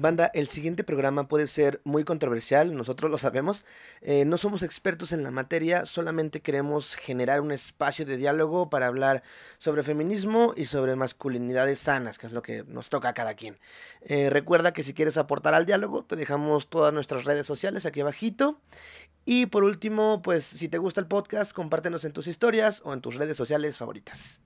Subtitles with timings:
[0.00, 3.66] Banda, el siguiente programa puede ser muy controversial, nosotros lo sabemos.
[4.00, 8.86] Eh, no somos expertos en la materia, solamente queremos generar un espacio de diálogo para
[8.86, 9.22] hablar
[9.58, 13.58] sobre feminismo y sobre masculinidades sanas, que es lo que nos toca a cada quien.
[14.00, 18.00] Eh, recuerda que si quieres aportar al diálogo, te dejamos todas nuestras redes sociales aquí
[18.00, 18.58] abajito.
[19.26, 23.02] Y por último, pues si te gusta el podcast, compártenos en tus historias o en
[23.02, 24.40] tus redes sociales favoritas.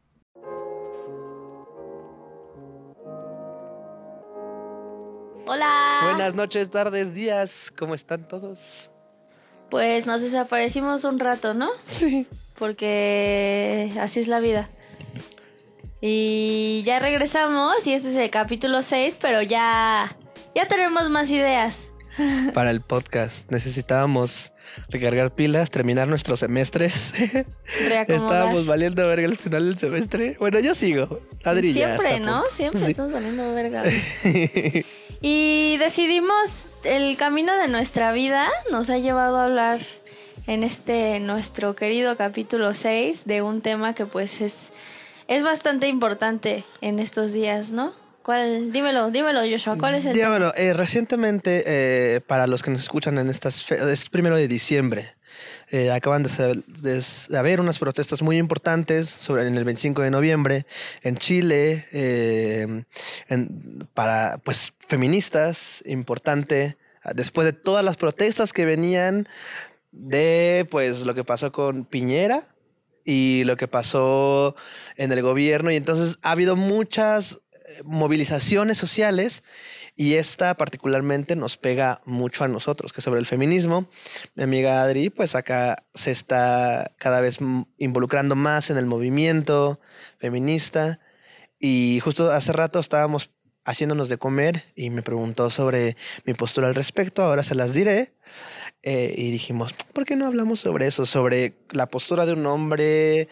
[5.47, 5.69] Hola.
[6.05, 7.71] Buenas noches, tardes, días.
[7.77, 8.91] ¿Cómo están todos?
[9.71, 11.69] Pues nos desaparecimos un rato, ¿no?
[11.87, 12.27] Sí.
[12.59, 14.71] Porque así es la vida.
[16.01, 20.11] Y ya regresamos y este es el capítulo 6, pero ya
[20.55, 21.91] ya tenemos más ideas.
[22.55, 24.53] Para el podcast necesitábamos
[24.89, 27.13] recargar pilas, terminar nuestros semestres.
[28.09, 30.37] Estábamos valiendo verga al final del semestre.
[30.39, 31.21] Bueno, yo sigo.
[31.45, 32.45] Adri Siempre, ¿no?
[32.51, 33.83] Siempre estamos valiendo verga.
[35.27, 39.81] Y decidimos, el camino de nuestra vida nos ha llevado a hablar
[40.47, 44.73] en este nuestro querido capítulo 6 de un tema que pues es,
[45.27, 47.95] es bastante importante en estos días, ¿no?
[48.23, 48.71] ¿Cuál?
[48.71, 53.17] Dímelo, dímelo, Joshua, ¿cuál es el Dímelo, eh, recientemente, eh, para los que nos escuchan
[53.17, 55.15] en estas, es primero de diciembre,
[55.71, 57.03] eh, acaban de,
[57.37, 60.67] haber unas protestas muy importantes sobre en el 25 de noviembre
[61.03, 62.85] en Chile eh,
[63.95, 66.77] para pues feministas importante
[67.15, 69.29] después de todas las protestas que venían
[69.93, 72.43] de pues lo que pasó con Piñera
[73.05, 74.57] y lo que pasó
[74.97, 75.71] en el gobierno.
[75.71, 79.43] Y entonces ha habido muchas eh, movilizaciones sociales
[79.97, 83.89] y esta particularmente nos pega mucho a nosotros, que sobre el feminismo,
[84.35, 87.39] mi amiga Adri, pues acá se está cada vez
[87.79, 89.81] involucrando más en el movimiento
[90.19, 90.99] feminista.
[91.61, 93.31] Y justo hace rato estábamos
[93.65, 98.13] haciéndonos de comer y me preguntó sobre mi postura al respecto, ahora se las diré.
[98.83, 101.07] Eh, y dijimos, ¿por qué no hablamos sobre eso?
[101.07, 103.29] Sobre la postura de un hombre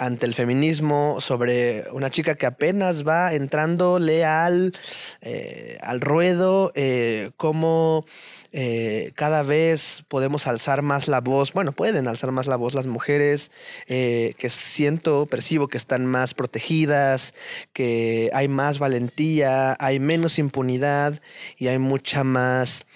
[0.00, 4.72] ante el feminismo, sobre una chica que apenas va entrándole al,
[5.20, 8.06] eh, al ruedo, eh, cómo
[8.52, 12.86] eh, cada vez podemos alzar más la voz, bueno, pueden alzar más la voz las
[12.86, 13.50] mujeres,
[13.86, 17.34] que siento, percibo que están más protegidas,
[17.72, 21.20] que hay más valentía, hay menos impunidad
[21.56, 22.86] y hay mucha más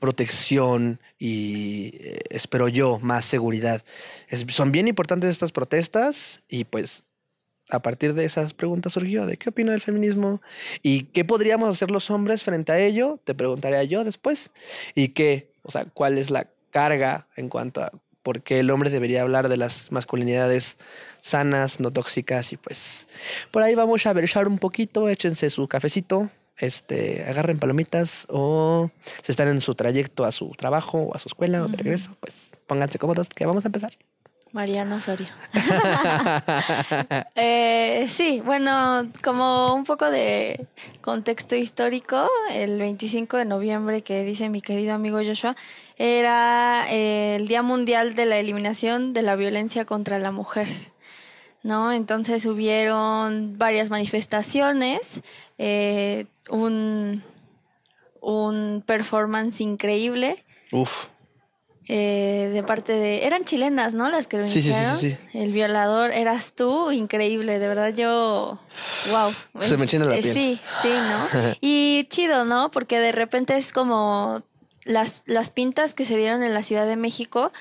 [0.00, 3.82] protección y eh, espero yo más seguridad.
[4.48, 7.06] son bien importantes estas protestas y pues
[7.70, 10.42] a partir de esas preguntas surgió de qué opina del feminismo
[10.82, 14.50] y qué podríamos hacer los hombres frente a ello, te preguntaré yo después,
[14.94, 17.92] y qué, o sea, cuál es la carga en cuanto a
[18.22, 20.78] por qué el hombre debería hablar de las masculinidades
[21.20, 23.06] sanas, no tóxicas y pues
[23.50, 28.90] por ahí vamos a versar un poquito, échense su cafecito, este, agarren palomitas o
[29.22, 32.16] si están en su trayecto a su trabajo o a su escuela o de regreso,
[32.20, 33.92] pues pónganse cómodos que vamos a empezar.
[34.54, 35.26] Mariano Osorio.
[37.34, 40.68] eh, sí, bueno, como un poco de
[41.00, 45.56] contexto histórico, el 25 de noviembre que dice mi querido amigo Joshua,
[45.98, 50.68] era eh, el Día Mundial de la Eliminación de la Violencia contra la Mujer.
[51.64, 51.90] ¿no?
[51.90, 55.22] Entonces hubieron varias manifestaciones,
[55.58, 57.24] eh, un,
[58.20, 60.44] un performance increíble.
[60.70, 61.08] Uf.
[61.86, 63.26] Eh, de parte de.
[63.26, 64.08] Eran chilenas, ¿no?
[64.08, 68.58] Las que lo sí, sí, sí, El violador eras tú, increíble, de verdad yo.
[69.10, 69.62] ¡Wow!
[69.62, 70.32] Se me china la piel.
[70.32, 71.54] Sí, sí, ¿no?
[71.60, 72.70] y chido, ¿no?
[72.70, 74.42] Porque de repente es como
[74.84, 77.52] las, las pintas que se dieron en la Ciudad de México,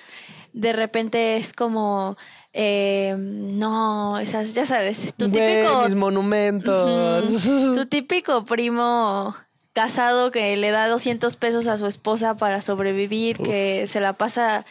[0.53, 2.15] de repente es como
[2.53, 5.83] eh, no, esas, ya sabes, tu típico.
[5.85, 7.43] Mis monumentos.
[7.73, 9.35] tu típico primo
[9.73, 14.65] casado que le da 200 pesos a su esposa para sobrevivir, que se la pasa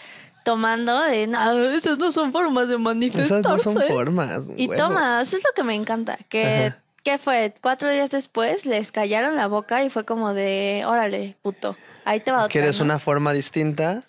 [0.45, 3.39] tomando de no, esas no son formas de manifestarse.
[3.39, 4.43] Esas no son formas.
[4.57, 7.53] Y toma, eso es lo que me encanta, que ¿qué fue?
[7.61, 12.31] Cuatro días después les callaron la boca y fue como de, órale, puto, ahí te
[12.31, 12.49] va otra.
[12.49, 14.05] ¿Quieres una forma distinta?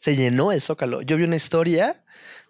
[0.00, 1.02] Se llenó el zócalo.
[1.02, 2.02] Yo vi una historia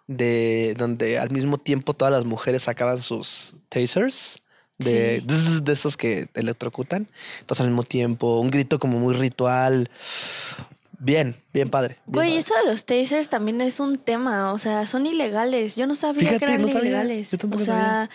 [0.06, 4.42] de donde al mismo tiempo todas las mujeres sacaban sus tasers.
[4.78, 7.08] De, de esos que electrocutan.
[7.40, 9.90] Entonces al mismo tiempo, un grito como muy ritual.
[10.98, 11.98] Bien, bien padre.
[12.06, 14.52] Güey, eso de los tasers también es un tema.
[14.52, 15.76] O sea, son ilegales.
[15.76, 17.30] Yo no sabía que eran ilegales.
[17.34, 18.10] o sea,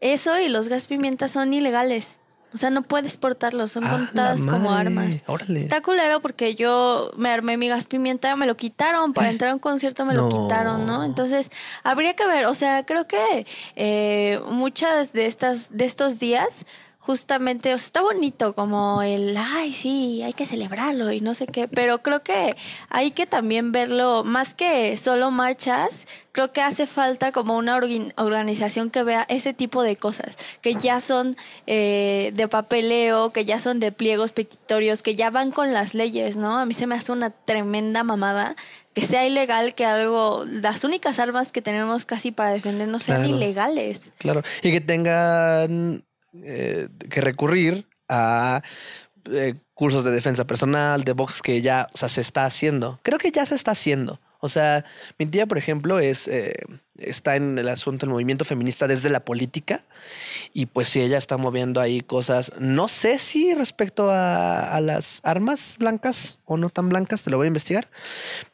[0.00, 2.18] eso y los gas pimienta son ilegales.
[2.54, 5.24] O sea, no puedes portarlos, son ah, contadas como armas.
[5.48, 9.12] Está culero porque yo me armé mi gas pimienta, me lo quitaron.
[9.12, 11.02] Para entrar a un concierto me lo quitaron, ¿no?
[11.02, 11.50] Entonces,
[11.82, 16.64] habría que ver, o sea, creo que eh, muchas de estas, de estos días
[17.06, 21.46] justamente, o sea, está bonito como el, ay, sí, hay que celebrarlo y no sé
[21.46, 22.56] qué, pero creo que
[22.88, 28.88] hay que también verlo, más que solo marchas, creo que hace falta como una organización
[28.88, 31.36] que vea ese tipo de cosas, que ya son
[31.66, 36.38] eh, de papeleo, que ya son de pliegos petitorios, que ya van con las leyes,
[36.38, 36.58] ¿no?
[36.58, 38.56] A mí se me hace una tremenda mamada
[38.94, 44.10] que sea ilegal, que algo, las únicas armas que tenemos casi para defendernos sean ilegales.
[44.16, 46.02] Claro, y que tengan
[46.42, 48.62] eh, que recurrir a
[49.30, 53.00] eh, cursos de defensa personal, de box que ya o sea, se está haciendo.
[53.02, 54.20] Creo que ya se está haciendo.
[54.44, 54.84] O sea,
[55.18, 56.52] mi tía, por ejemplo, es eh,
[56.98, 59.84] está en el asunto del movimiento feminista desde la política
[60.52, 65.20] y pues si ella está moviendo ahí cosas, no sé si respecto a, a, las
[65.22, 67.88] armas blancas o no tan blancas, te lo voy a investigar,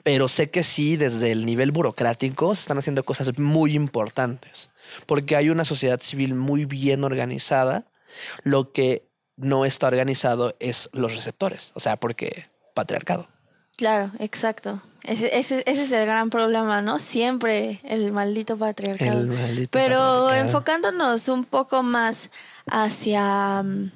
[0.04, 4.70] pero sé que sí desde el nivel burocrático se están haciendo cosas muy importantes
[5.06, 7.86] porque hay una sociedad civil muy bien organizada.
[8.44, 13.28] Lo que no está organizado es los receptores, o sea, porque patriarcado.
[13.80, 14.82] Claro, exacto.
[15.04, 16.98] Ese, ese, es el gran problema, ¿no?
[16.98, 19.26] Siempre el maldito patriarcado.
[19.70, 22.28] Pero enfocándonos un poco más
[22.66, 23.90] hacia mm,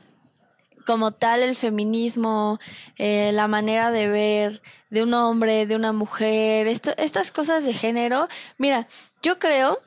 [0.86, 2.58] como tal el feminismo,
[2.96, 8.26] eh, la manera de ver de un hombre, de una mujer, estas cosas de género.
[8.56, 8.88] Mira,
[9.22, 9.80] yo creo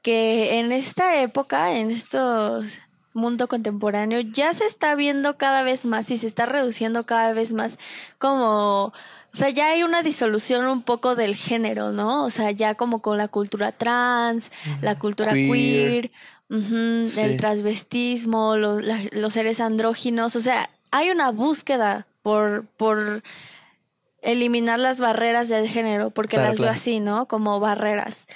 [0.00, 2.78] que en esta época, en estos
[3.12, 7.52] mundo contemporáneo, ya se está viendo cada vez más y se está reduciendo cada vez
[7.52, 7.78] más
[8.18, 8.92] como, o
[9.32, 12.24] sea, ya hay una disolución un poco del género, ¿no?
[12.24, 16.10] O sea, ya como con la cultura trans, la cultura queer,
[16.48, 23.22] el transvestismo, los, los seres andróginos, o sea, hay una búsqueda por, por
[24.22, 27.26] eliminar las barreras del género, porque las veo así, ¿no?
[27.26, 28.26] Como barreras.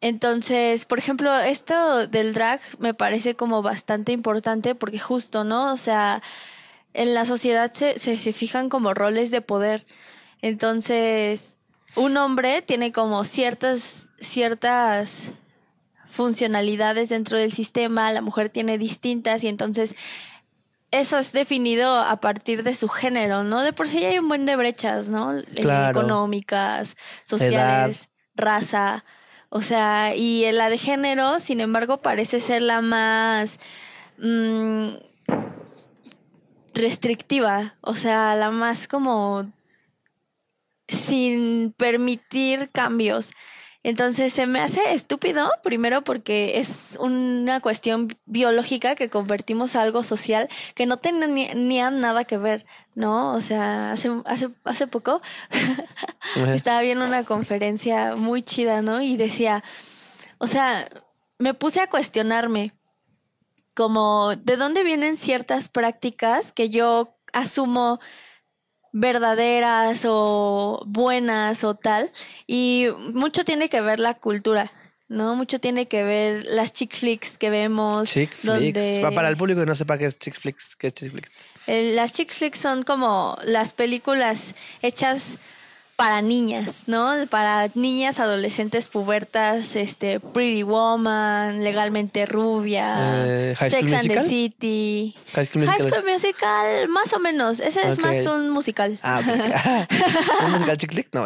[0.00, 5.72] Entonces, por ejemplo, esto del drag me parece como bastante importante porque justo, ¿no?
[5.72, 6.22] O sea,
[6.92, 9.86] en la sociedad se, se, fijan como roles de poder.
[10.42, 11.56] Entonces,
[11.94, 15.30] un hombre tiene como ciertas, ciertas
[16.10, 19.94] funcionalidades dentro del sistema, la mujer tiene distintas y entonces
[20.90, 23.62] eso es definido a partir de su género, ¿no?
[23.62, 25.36] De por sí hay un buen de brechas, ¿no?
[25.56, 29.04] Económicas, sociales, raza.
[29.48, 33.58] O sea, y la de género, sin embargo, parece ser la más
[34.18, 34.88] mm,
[36.74, 39.50] restrictiva, o sea, la más como
[40.88, 43.32] sin permitir cambios.
[43.86, 50.02] Entonces se me hace estúpido, primero porque es una cuestión biológica que convertimos a algo
[50.02, 52.66] social que no tenía nada que ver,
[52.96, 53.32] ¿no?
[53.32, 55.22] O sea, hace, hace, hace poco
[56.52, 59.00] estaba viendo una conferencia muy chida, ¿no?
[59.00, 59.62] Y decía,
[60.38, 60.88] o sea,
[61.38, 62.72] me puse a cuestionarme
[63.72, 68.00] como de dónde vienen ciertas prácticas que yo asumo
[68.98, 72.10] verdaderas o buenas o tal.
[72.46, 74.72] Y mucho tiene que ver la cultura.
[75.08, 75.36] ¿no?
[75.36, 78.08] Mucho tiene que ver las chick flicks que vemos.
[78.10, 79.14] Chick flicks.
[79.14, 81.30] Para el público que no sepa qué es chick flicks, ¿qué es chick flicks?
[81.66, 85.38] las chick flicks son como las películas hechas
[85.96, 87.14] para niñas, ¿no?
[87.30, 95.46] Para niñas, adolescentes, pubertas, este, Pretty Woman, Legalmente Rubia, eh, Sex and the City, High
[95.46, 95.64] School,
[96.06, 97.60] Musical, más o menos.
[97.60, 98.98] Ese es más un musical.
[99.02, 99.20] Ah,
[100.46, 101.08] ¿Un musical chick?
[101.12, 101.24] No,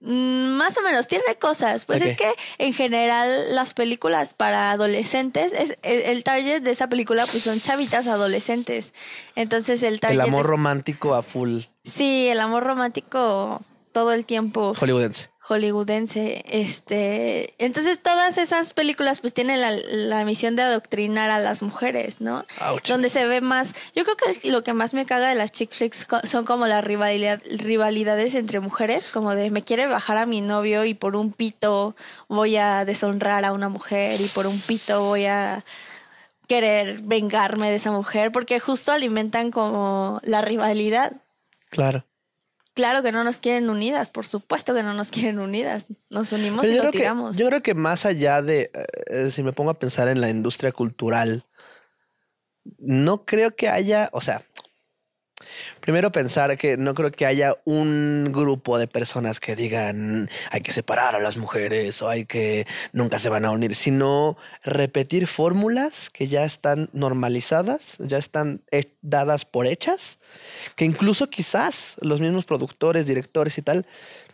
[0.00, 1.84] mm, más o menos, tiene cosas.
[1.84, 7.26] Pues es que en general las películas para adolescentes, es el, target de esa película
[7.30, 8.94] pues son chavitas adolescentes.
[9.36, 10.14] Entonces el target...
[10.14, 11.60] El amor romántico a full.
[11.84, 13.62] Sí, el amor romántico
[13.92, 14.74] todo el tiempo.
[14.78, 15.30] Hollywoodense.
[15.48, 16.44] Hollywoodense.
[16.46, 22.44] Este, entonces todas esas películas pues tienen la, misión de adoctrinar a las mujeres, ¿no?
[22.86, 25.72] Donde se ve más, yo creo que lo que más me caga de las chick
[25.72, 30.42] flicks son como las rivalidad, rivalidades entre mujeres, como de me quiere bajar a mi
[30.42, 31.96] novio y por un pito
[32.28, 35.64] voy a deshonrar a una mujer y por un pito voy a
[36.46, 41.12] querer vengarme de esa mujer, porque justo alimentan como la rivalidad.
[41.70, 42.04] Claro.
[42.78, 45.88] Claro que no nos quieren unidas, por supuesto que no nos quieren unidas.
[46.10, 47.36] Nos unimos y lo tiramos.
[47.36, 48.70] yo creo que más allá de,
[49.08, 51.44] eh, si me pongo a pensar en la industria cultural,
[52.78, 54.44] no creo que haya, o sea,
[55.88, 60.70] Primero pensar que no creo que haya un grupo de personas que digan hay que
[60.70, 66.10] separar a las mujeres o hay que nunca se van a unir, sino repetir fórmulas
[66.10, 68.62] que ya están normalizadas, ya están
[69.00, 70.18] dadas por hechas,
[70.76, 73.86] que incluso quizás los mismos productores, directores y tal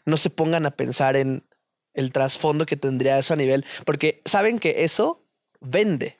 [0.07, 1.45] no se pongan a pensar en
[1.93, 5.25] el trasfondo que tendría eso a nivel, porque saben que eso
[5.61, 6.19] vende,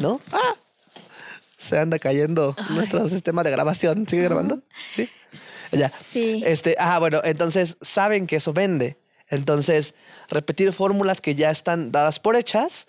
[0.00, 0.20] ¿no?
[0.32, 0.54] Ah,
[1.62, 4.06] Se anda cayendo nuestro sistema de grabación.
[4.08, 4.62] ¿Sigue grabando?
[4.94, 5.08] Sí.
[5.72, 5.88] Ya.
[5.88, 6.42] Sí.
[6.44, 8.98] Este, ah, bueno, entonces saben que eso vende.
[9.28, 9.94] Entonces,
[10.28, 12.86] repetir fórmulas que ya están dadas por hechas,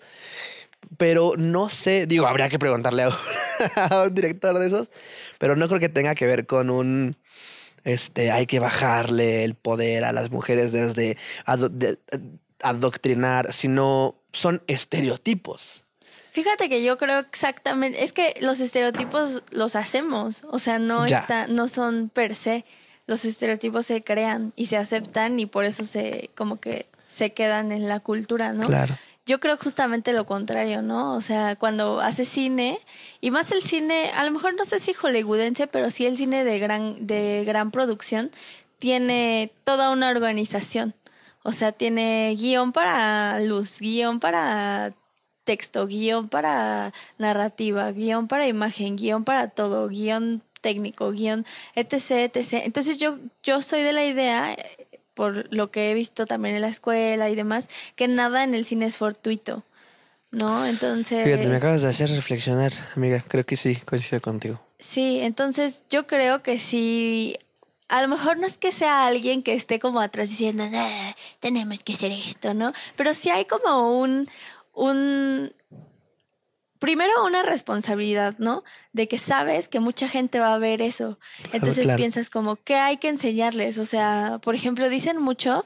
[0.98, 3.14] pero no sé, digo, habría que preguntarle a un,
[3.76, 4.88] a un director de esos,
[5.38, 7.16] pero no creo que tenga que ver con un,
[7.84, 11.16] este, hay que bajarle el poder a las mujeres desde
[11.46, 11.98] ado- de-
[12.60, 15.83] adoctrinar, sino son estereotipos.
[16.34, 21.20] Fíjate que yo creo exactamente, es que los estereotipos los hacemos, o sea, no Ya.
[21.20, 22.64] está, no son per se.
[23.06, 27.70] Los estereotipos se crean y se aceptan y por eso se como que se quedan
[27.70, 28.66] en la cultura, ¿no?
[28.66, 28.96] Claro.
[29.26, 31.14] Yo creo justamente lo contrario, ¿no?
[31.14, 32.80] O sea, cuando hace cine,
[33.20, 36.42] y más el cine, a lo mejor no sé si hollywoodense, pero sí el cine
[36.42, 38.32] de gran, de gran producción,
[38.80, 40.94] tiene toda una organización.
[41.44, 44.94] O sea, tiene guion para luz, guion para
[45.44, 52.62] texto, guion para narrativa, guion para imagen, guion para todo, guion técnico, guion, etc, etc.
[52.64, 54.56] Entonces yo, yo soy de la idea,
[55.12, 58.64] por lo que he visto también en la escuela y demás, que nada en el
[58.64, 59.62] cine es fortuito,
[60.30, 60.64] ¿no?
[60.66, 61.24] Entonces...
[61.24, 63.22] Fíjate, me acabas de hacer reflexionar, amiga.
[63.28, 64.60] Creo que sí, coincido contigo.
[64.78, 67.38] Sí, entonces yo creo que sí.
[67.88, 71.80] A lo mejor no es que sea alguien que esté como atrás diciendo, "Ah, tenemos
[71.80, 72.72] que hacer esto, ¿no?
[72.96, 74.26] Pero sí hay como un,
[74.74, 75.52] un,
[76.78, 78.62] primero una responsabilidad, ¿no?
[78.92, 81.18] De que sabes que mucha gente va a ver eso.
[81.52, 81.96] Entonces claro.
[81.96, 83.78] piensas como, ¿qué hay que enseñarles?
[83.78, 85.64] O sea, por ejemplo, dicen mucho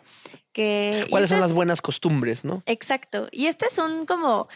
[0.52, 1.06] que...
[1.10, 2.62] ¿Cuáles son las buenas costumbres, no?
[2.66, 3.28] Exacto.
[3.32, 4.48] Y este es un como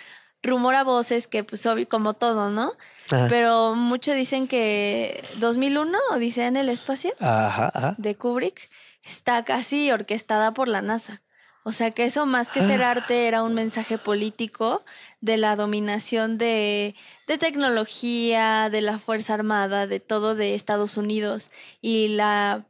[0.43, 2.73] rumor a voces que pues obvio como todo, ¿no?
[3.11, 3.27] Ajá.
[3.29, 7.95] Pero muchos dicen que 2001, Odisea en el espacio, Ajá, ajá.
[7.99, 8.69] de Kubrick,
[9.05, 11.23] está casi orquestada por la NASA.
[11.65, 14.85] O sea que eso más que ser arte era un mensaje político
[15.21, 16.97] de la dominación de,
[17.29, 21.51] de tecnología, de la Fuerza Armada, de todo de Estados Unidos
[21.81, 22.67] y la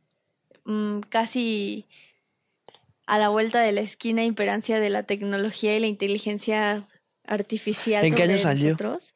[0.65, 1.87] mm, casi
[3.07, 6.87] a la vuelta de la esquina imperancia de la tecnología y la inteligencia
[7.25, 8.05] artificial.
[8.05, 8.73] ¿En qué año salió?
[8.73, 9.15] nosotros.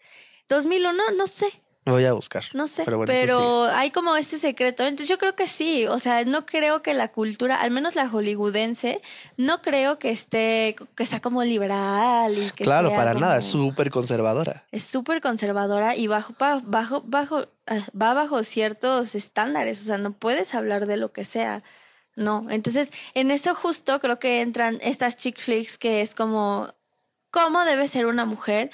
[0.49, 1.47] 2001, no sé.
[1.87, 2.45] Voy a buscar.
[2.53, 4.83] No sé, Pero pero, bueno, tú hay como este secreto.
[4.83, 8.09] Entonces yo creo que sí, o sea, no creo que la cultura, al menos la
[8.09, 9.01] hollywoodense,
[9.37, 13.39] no creo que esté, que sea como liberal y que Claro, sea para como- nada,
[13.39, 14.65] es súper conservadora.
[14.73, 16.35] es súper conservadora y bajo,
[16.67, 21.25] bajo, bajo, ah, va bajo ciertos estándares, o sea, no puedes hablar de lo que
[21.25, 21.63] sea.
[22.17, 26.73] No, entonces en eso justo creo que entran estas chick flicks que es como
[27.31, 28.71] cómo debe ser una mujer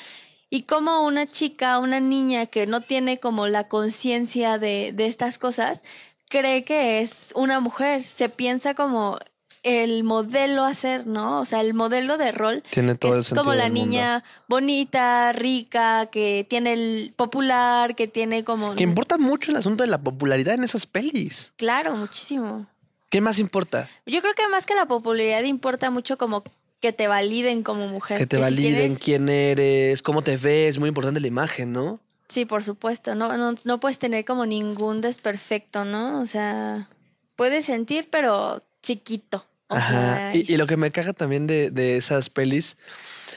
[0.52, 5.38] y cómo una chica, una niña que no tiene como la conciencia de, de estas
[5.38, 5.82] cosas,
[6.28, 9.18] cree que es una mujer, se piensa como
[9.62, 11.40] el modelo a ser, ¿no?
[11.40, 13.80] O sea, el modelo de rol Tiene que todo el es como la mundo.
[13.80, 19.84] niña bonita, rica, que tiene el popular, que tiene como Que importa mucho el asunto
[19.84, 21.52] de la popularidad en esas pelis.
[21.56, 22.66] claro, muchísimo.
[23.08, 23.88] ¿Qué más importa?
[24.04, 26.42] Yo creo que más que la popularidad importa mucho como
[26.82, 28.18] que te validen como mujer.
[28.18, 32.00] Que te validen tienes- quién eres, cómo te ves, muy importante la imagen, ¿no?
[32.28, 33.14] Sí, por supuesto.
[33.14, 36.20] No, no, no puedes tener como ningún desperfecto, ¿no?
[36.20, 36.88] O sea,
[37.36, 39.46] puedes sentir, pero chiquito.
[39.72, 39.90] O Ajá.
[39.90, 42.76] sea, Y, y lo que me caga también de, de esas pelis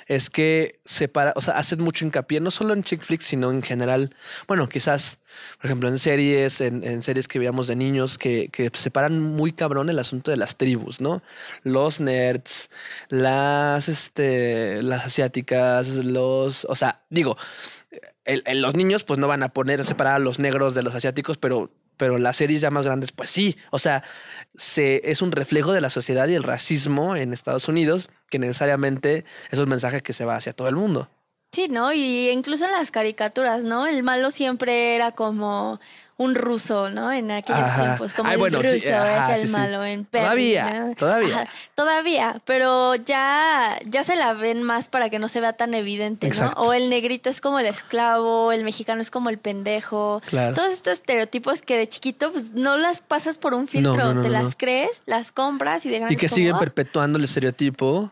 [0.08, 3.64] es que separa, o sea, hacen mucho hincapié, no solo en chick flicks, sino en
[3.64, 4.14] general.
[4.48, 5.18] Bueno, quizás,
[5.58, 9.52] por ejemplo, en series, en, en series que veíamos de niños, que, que separan muy
[9.54, 11.24] cabrón el asunto de las tribus, ¿no?
[11.64, 12.70] Los nerds,
[13.10, 17.38] las, este, las asiáticas, los, o sea, digo,
[18.26, 20.94] el- el- los niños pues no van a poner separar a los negros de los
[20.94, 23.58] asiáticos, pero, pero las series ya más grandes pues sí.
[23.72, 24.04] O sea,
[24.56, 29.26] se, es un reflejo de la sociedad y el racismo en Estados Unidos que necesariamente
[29.52, 31.10] es un mensaje que se va hacia todo el mundo.
[31.52, 31.94] Sí, ¿no?
[31.94, 33.88] Y incluso en las caricaturas, ¿no?
[33.88, 35.80] El malo siempre era como
[36.18, 37.12] un ruso, ¿no?
[37.12, 37.84] En aquellos Ajá.
[37.84, 39.54] tiempos, como Ay, el bueno, sí, ruso es el sí, sí.
[39.54, 40.24] malo en Perry,
[40.56, 40.96] Todavía, ¿no?
[40.96, 41.42] todavía.
[41.42, 45.74] Ajá, todavía, pero ya, ya se la ven más para que no se vea tan
[45.74, 46.52] evidente, ¿no?
[46.56, 50.22] O el negrito es como el esclavo, el mexicano es como el pendejo.
[50.30, 50.56] Claro.
[50.56, 54.22] Todos estos estereotipos que de chiquito pues no las pasas por un filtro, no, no,
[54.22, 58.12] te las crees, las compras y de Y que como, siguen "Ah, perpetuando el estereotipo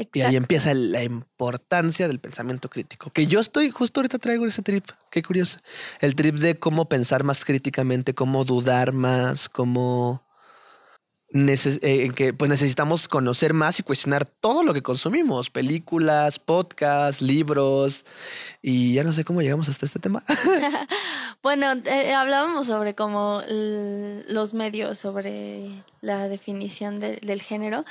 [0.00, 0.36] y ahí exacto".
[0.36, 3.10] empieza la importancia del pensamiento crítico.
[3.12, 5.58] Que yo estoy, justo ahorita traigo ese trip, qué curioso.
[6.00, 10.24] El trip de cómo pensar más críticamente, cómo dudar más, cómo...
[11.32, 17.22] neces- eh, que pues necesitamos conocer más y cuestionar todo lo que consumimos, películas, podcasts,
[17.22, 18.04] libros,
[18.62, 20.24] y ya no sé cómo llegamos hasta este tema.
[21.42, 27.86] Bueno, eh, hablábamos sobre como l- los medios, sobre la definición de- del género,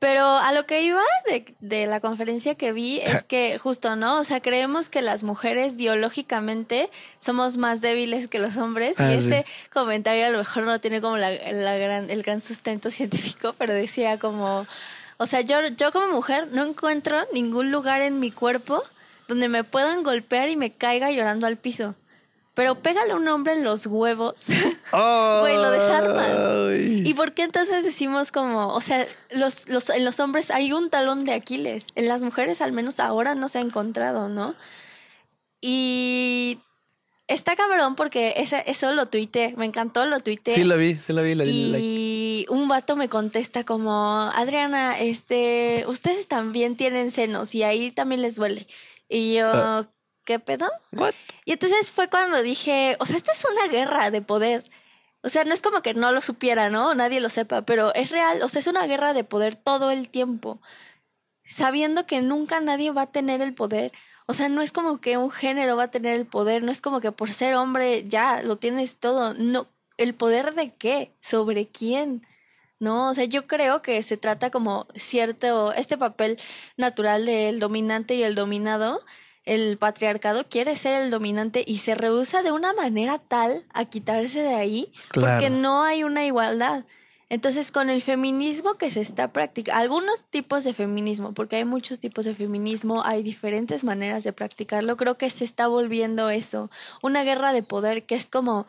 [0.00, 4.18] Pero a lo que iba de, de, la conferencia que vi es que justo, ¿no?
[4.18, 6.88] O sea, creemos que las mujeres biológicamente
[7.18, 8.98] somos más débiles que los hombres.
[8.98, 12.40] y ah, este comentario a lo mejor no tiene como la, la gran, el gran
[12.40, 14.66] sustento científico, pero decía como,
[15.18, 18.82] o sea, yo, yo como mujer no encuentro ningún lugar en mi cuerpo
[19.28, 21.94] donde me puedan golpear y me caiga llorando al piso.
[22.54, 24.46] Pero pégale a un hombre en los huevos.
[24.92, 26.68] Güey, lo desarmas.
[26.78, 30.90] ¿Y por qué entonces decimos como, o sea, los, los, en los hombres hay un
[30.90, 31.86] talón de Aquiles?
[31.94, 34.56] En las mujeres al menos ahora no se ha encontrado, ¿no?
[35.60, 36.58] Y
[37.30, 40.50] está cabrón porque ese, eso lo tuité, me encantó, lo tuité.
[40.50, 41.32] Sí, lo vi, sí lo vi.
[41.78, 48.22] y un vato me contesta como, Adriana, este, ustedes también tienen senos y ahí también
[48.22, 48.66] les duele.
[49.08, 49.88] Y yo, ah.
[50.30, 50.70] ¿Qué pedo?
[51.44, 54.70] Y entonces fue cuando dije, o sea, esto es una guerra de poder.
[55.22, 56.94] O sea, no es como que no lo supiera, ¿no?
[56.94, 58.40] Nadie lo sepa, pero es real.
[58.42, 60.60] O sea, es una guerra de poder todo el tiempo.
[61.44, 63.90] Sabiendo que nunca nadie va a tener el poder.
[64.26, 66.62] O sea, no es como que un género va a tener el poder.
[66.62, 69.34] No es como que por ser hombre ya lo tienes todo.
[69.34, 69.66] No.
[69.96, 71.12] ¿El poder de qué?
[71.20, 72.24] ¿Sobre quién?
[72.78, 73.10] ¿no?
[73.10, 76.38] O sea, yo creo que se trata como cierto, este papel
[76.76, 79.04] natural del dominante y el dominado,
[79.44, 84.42] el patriarcado quiere ser el dominante y se rehúsa de una manera tal a quitarse
[84.42, 86.84] de ahí porque no hay una igualdad.
[87.30, 92.00] Entonces, con el feminismo que se está practicando, algunos tipos de feminismo, porque hay muchos
[92.00, 97.22] tipos de feminismo, hay diferentes maneras de practicarlo, creo que se está volviendo eso, una
[97.22, 98.66] guerra de poder que es como,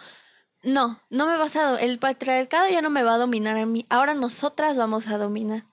[0.62, 3.88] no, no me vas a, el patriarcado ya no me va a dominar a mí,
[3.90, 5.66] ahora nosotras vamos a dominar.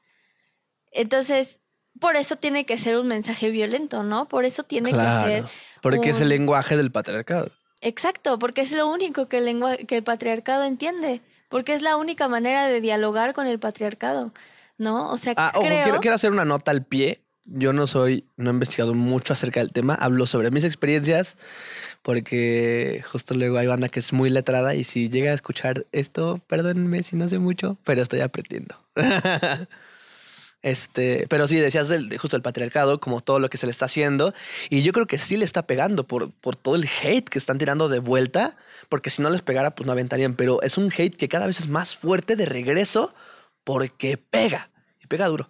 [0.91, 1.61] Entonces,
[2.01, 4.29] por eso tiene que ser un mensaje violento, ¿no?
[4.29, 5.45] Por eso tiene que ser.
[5.83, 7.51] Porque es el lenguaje del patriarcado.
[7.81, 11.21] Exacto, porque es lo único que el, que el patriarcado entiende.
[11.49, 14.35] Porque es la única manera de dialogar con el patriarcado,
[14.77, 15.11] ¿no?
[15.11, 17.23] O sea, ah, quiero, quiero hacer una nota al pie.
[17.47, 19.95] Yo no soy, no he investigado mucho acerca del tema.
[19.95, 21.39] Hablo sobre mis experiencias
[22.03, 26.43] porque justo luego hay banda que es muy letrada y si llega a escuchar esto,
[26.47, 28.77] perdónenme si no sé mucho, pero estoy aprendiendo.
[30.63, 33.85] Este, pero sí, decías del, justo el patriarcado, como todo lo que se le está
[33.85, 34.35] haciendo.
[34.71, 37.59] Y yo creo que sí le está pegando por, por todo el hate que están
[37.59, 38.57] tirando de vuelta,
[38.89, 40.35] porque si no les pegara, pues no aventarían.
[40.35, 43.15] Pero es un hate que cada vez es más fuerte de regreso
[43.65, 44.71] porque pega
[45.03, 45.49] y pega duro.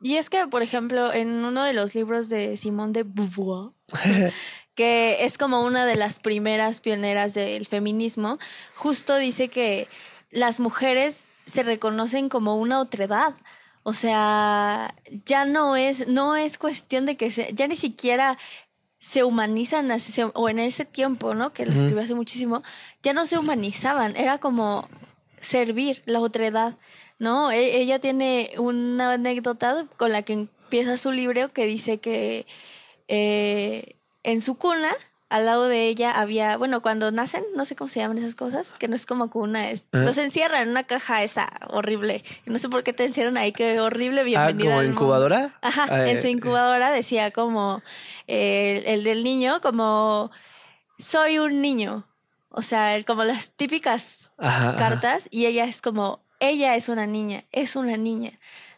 [0.00, 3.72] Y es que, por ejemplo, en uno de los libros de Simone de Beauvoir,
[4.74, 8.38] que es como una de las primeras pioneras del feminismo,
[8.74, 9.88] justo dice que
[10.30, 13.34] las mujeres se reconocen como una otredad.
[13.82, 18.38] O sea, ya no es, no es cuestión de que se, ya ni siquiera
[18.98, 21.52] se humanizan así, o en ese tiempo, ¿no?
[21.54, 22.62] Que lo escribió hace muchísimo,
[23.02, 24.86] ya no se humanizaban, era como
[25.40, 26.76] servir la otredad,
[27.18, 27.50] ¿no?
[27.50, 32.46] E, ella tiene una anécdota con la que empieza su libro que dice que
[33.08, 34.94] eh, en su cuna
[35.30, 38.74] al lado de ella había, bueno, cuando nacen, no sé cómo se llaman esas cosas,
[38.78, 42.24] que no es como cuna, es, los encierran en una caja esa horrible.
[42.46, 44.74] no sé por qué te encierran ahí, qué horrible, bienvenida.
[44.74, 45.54] Ah, ¿como incubadora?
[45.62, 47.80] Ajá, ah, en su eh, incubadora decía como
[48.26, 50.32] eh, el del niño, como
[50.98, 52.06] soy un niño.
[52.48, 57.76] O sea, como las típicas cartas, y ella es como, ella es una niña, es
[57.76, 58.32] una niña.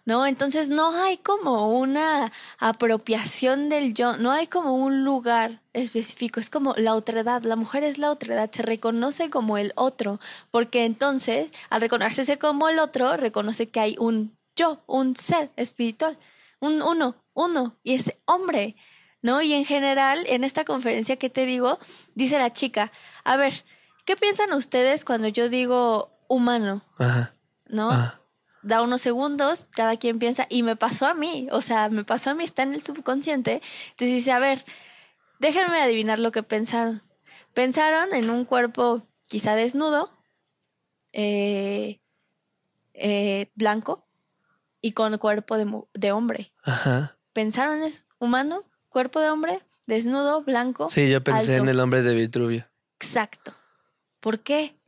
[0.05, 0.27] ¿No?
[0.27, 6.51] Entonces no hay como una apropiación del yo, no hay como un lugar específico, es
[6.51, 11.51] como la otredad, la mujer es la otredad, se reconoce como el otro, porque entonces
[11.71, 16.19] al reconocerse como el otro, reconoce que hay un yo, un ser espiritual,
[16.61, 18.77] un uno, uno, y es hombre,
[19.23, 19.41] ¿no?
[19.41, 21.79] Y en general, en esta conferencia que te digo,
[22.15, 22.93] dice la chica,
[23.25, 23.65] a ver,
[24.05, 26.83] ¿qué piensan ustedes cuando yo digo humano?
[26.99, 27.35] Ajá.
[27.67, 28.22] ¿No?
[28.62, 32.31] Da unos segundos, cada quien piensa, y me pasó a mí, o sea, me pasó
[32.31, 33.61] a mí, está en el subconsciente.
[33.90, 34.64] Entonces dice, a ver,
[35.38, 37.03] déjenme adivinar lo que pensaron.
[37.55, 40.11] Pensaron en un cuerpo quizá desnudo,
[41.12, 42.01] eh,
[42.94, 44.07] eh, blanco,
[44.81, 46.53] y con cuerpo de, de hombre.
[46.62, 47.18] Ajá.
[47.33, 48.03] ¿Pensaron eso?
[48.18, 48.64] ¿Humano?
[48.88, 49.61] ¿Cuerpo de hombre?
[49.87, 50.42] ¿Desnudo?
[50.42, 50.90] ¿Blanco?
[50.90, 52.68] Sí, yo pensé en el hombre de Vitruvio.
[52.96, 53.55] Exacto.
[54.20, 54.79] ¿Por qué?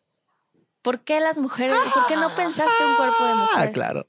[0.85, 1.75] ¿Por qué las mujeres?
[1.95, 3.69] ¿Por qué no pensaste un cuerpo de ah, mujer?
[3.69, 4.07] Ah, claro.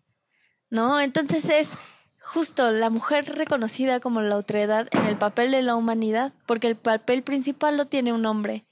[0.70, 1.78] No, entonces es
[2.20, 6.76] justo la mujer reconocida como la otredad en el papel de la humanidad, porque el
[6.76, 8.66] papel principal lo tiene un hombre.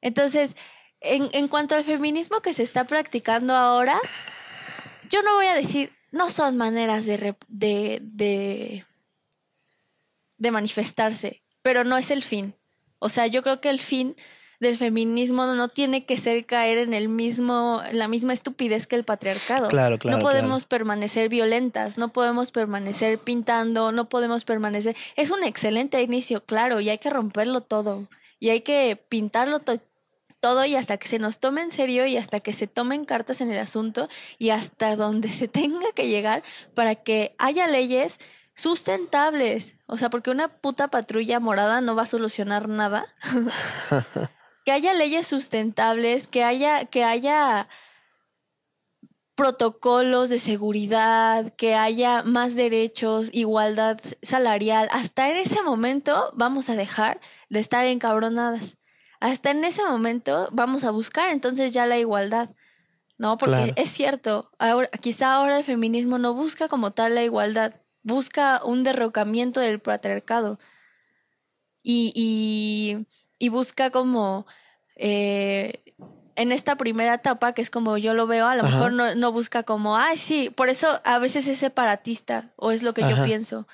[0.00, 0.54] Entonces,
[1.00, 3.98] en, en cuanto al feminismo que se está practicando ahora,
[5.10, 8.86] yo no voy a decir, no son maneras de, de, de,
[10.36, 12.54] de manifestarse, pero no es el fin.
[13.00, 14.14] O sea, yo creo que el fin
[14.62, 19.04] del feminismo no tiene que ser caer en el mismo, la misma estupidez que el
[19.04, 19.68] patriarcado.
[19.68, 24.96] Claro, claro, No podemos permanecer violentas, no podemos permanecer pintando, no podemos permanecer.
[25.16, 28.08] Es un excelente inicio, claro, y hay que romperlo todo.
[28.40, 29.80] Y hay que pintarlo to-
[30.40, 33.40] todo y hasta que se nos tome en serio y hasta que se tomen cartas
[33.40, 36.42] en el asunto y hasta donde se tenga que llegar
[36.74, 38.18] para que haya leyes
[38.54, 39.74] sustentables.
[39.86, 43.06] O sea, porque una puta patrulla morada no va a solucionar nada.
[44.64, 47.68] que haya leyes sustentables, que haya, que haya
[49.34, 54.88] protocolos de seguridad, que haya más derechos, igualdad salarial.
[54.92, 58.76] Hasta en ese momento vamos a dejar de estar encabronadas.
[59.20, 62.50] Hasta en ese momento vamos a buscar entonces ya la igualdad.
[63.18, 63.38] ¿No?
[63.38, 63.72] Porque Claro.
[63.76, 68.82] es cierto, ahora, quizá ahora el feminismo no busca como tal la igualdad, busca un
[68.82, 70.58] derrocamiento del patriarcado
[71.84, 73.06] y, y,
[73.42, 74.46] y busca como
[74.94, 75.82] eh,
[76.36, 78.76] en esta primera etapa, que es como yo lo veo, a lo Ajá.
[78.76, 82.84] mejor no, no busca como, ay, sí, por eso a veces es separatista, o es
[82.84, 83.66] lo que yo pienso.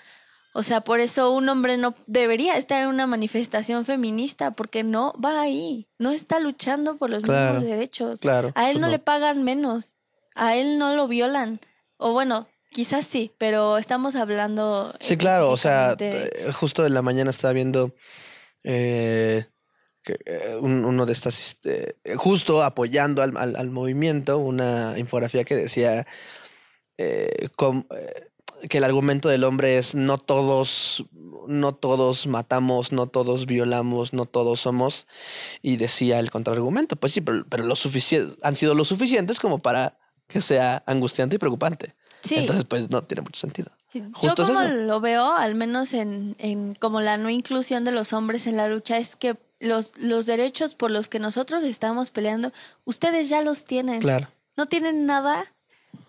[0.54, 5.12] O sea, por eso un hombre no debería estar en una manifestación feminista, porque no
[5.22, 8.20] va ahí, no está luchando por los Claro, mismos derechos.
[8.20, 8.92] claro, A él pues no, no.
[8.92, 9.96] le pagan menos,
[10.34, 11.60] a él no lo violan.
[11.98, 14.94] O bueno, quizás sí, pero estamos hablando.
[14.98, 17.94] Sí, claro, o sea, eh, justo en la mañana estaba viendo
[18.64, 19.46] eh,
[20.08, 24.98] que, eh, un- uno de estas, este, eh, justo apoyando al, al- al movimiento, una
[24.98, 26.06] infografía que decía
[26.96, 28.28] eh, com- eh,
[28.68, 31.04] que el argumento del hombre es no todos,
[31.46, 35.06] no todos matamos, no todos violamos, no todos somos,
[35.62, 37.74] y decía el contraargumento, pues sí, pero, pero lo
[38.42, 41.94] han sido lo suficientes como para que sea angustiante y preocupante.
[42.20, 42.34] Sí.
[42.36, 43.70] Entonces, pues no tiene mucho sentido.
[43.94, 48.12] Yo Justo como lo veo, al menos en, en como la no inclusión de los
[48.12, 52.52] hombres en la lucha, es que los, los derechos por los que nosotros estamos peleando,
[52.84, 54.00] ustedes ya los tienen.
[54.00, 54.28] Claro.
[54.56, 55.46] No tienen nada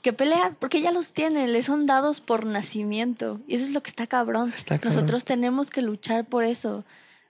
[0.02, 3.40] que pelear, porque ya los tienen, les son dados por nacimiento.
[3.48, 4.54] Y eso es lo que está cabrón.
[4.56, 4.94] Está cabrón.
[4.94, 6.86] Nosotros tenemos que luchar por eso,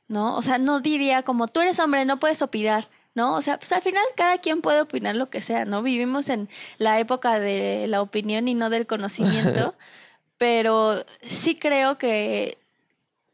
[0.07, 0.35] ¿no?
[0.37, 2.87] O sea, no diría como tú eres hombre, no puedes opinar.
[3.15, 3.35] ¿No?
[3.35, 5.81] O sea, pues al final cada quien puede opinar lo que sea, ¿no?
[5.81, 9.73] Vivimos en la época de la opinión y no del conocimiento,
[10.37, 12.59] pero sí creo que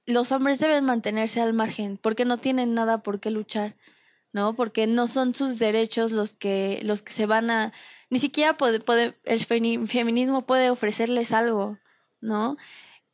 [0.06, 3.76] los hombres deben mantenerse al margen porque no tienen nada por qué luchar,
[4.34, 4.56] ¿no?
[4.56, 7.74] Porque no son sus derechos los que los que se van a
[8.10, 11.80] ni siquiera puede, puede el feminismo puede ofrecerles algo,
[12.22, 12.58] ¿no?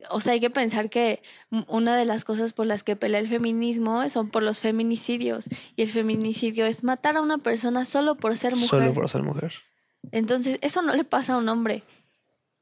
[0.10, 1.22] O sea, hay que pensar que
[1.68, 5.84] una de las cosas por las que pelea el feminismo son por los feminicidios y
[5.84, 8.70] el feminicidio es matar a una persona solo por ser mujer.
[8.70, 9.54] Solo por ser mujer.
[10.12, 11.84] Entonces, eso no le pasa a un hombre.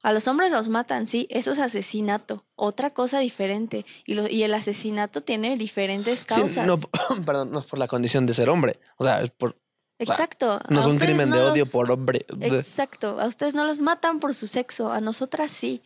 [0.02, 3.86] A los hombres los matan, sí, eso es asesinato, otra cosa diferente.
[4.06, 6.66] Y, lo, y el asesinato tiene diferentes Sí, causas.
[6.66, 6.80] no,
[7.26, 8.80] perdón, no es por la condición de ser hombre.
[8.98, 9.58] O sea, es por,
[9.98, 10.62] Exacto.
[10.70, 12.26] no es un crimen no de odio los- por hombre.
[12.42, 13.20] Exacto.
[13.20, 15.82] A ustedes no los matan por su sexo, a nosotras sí.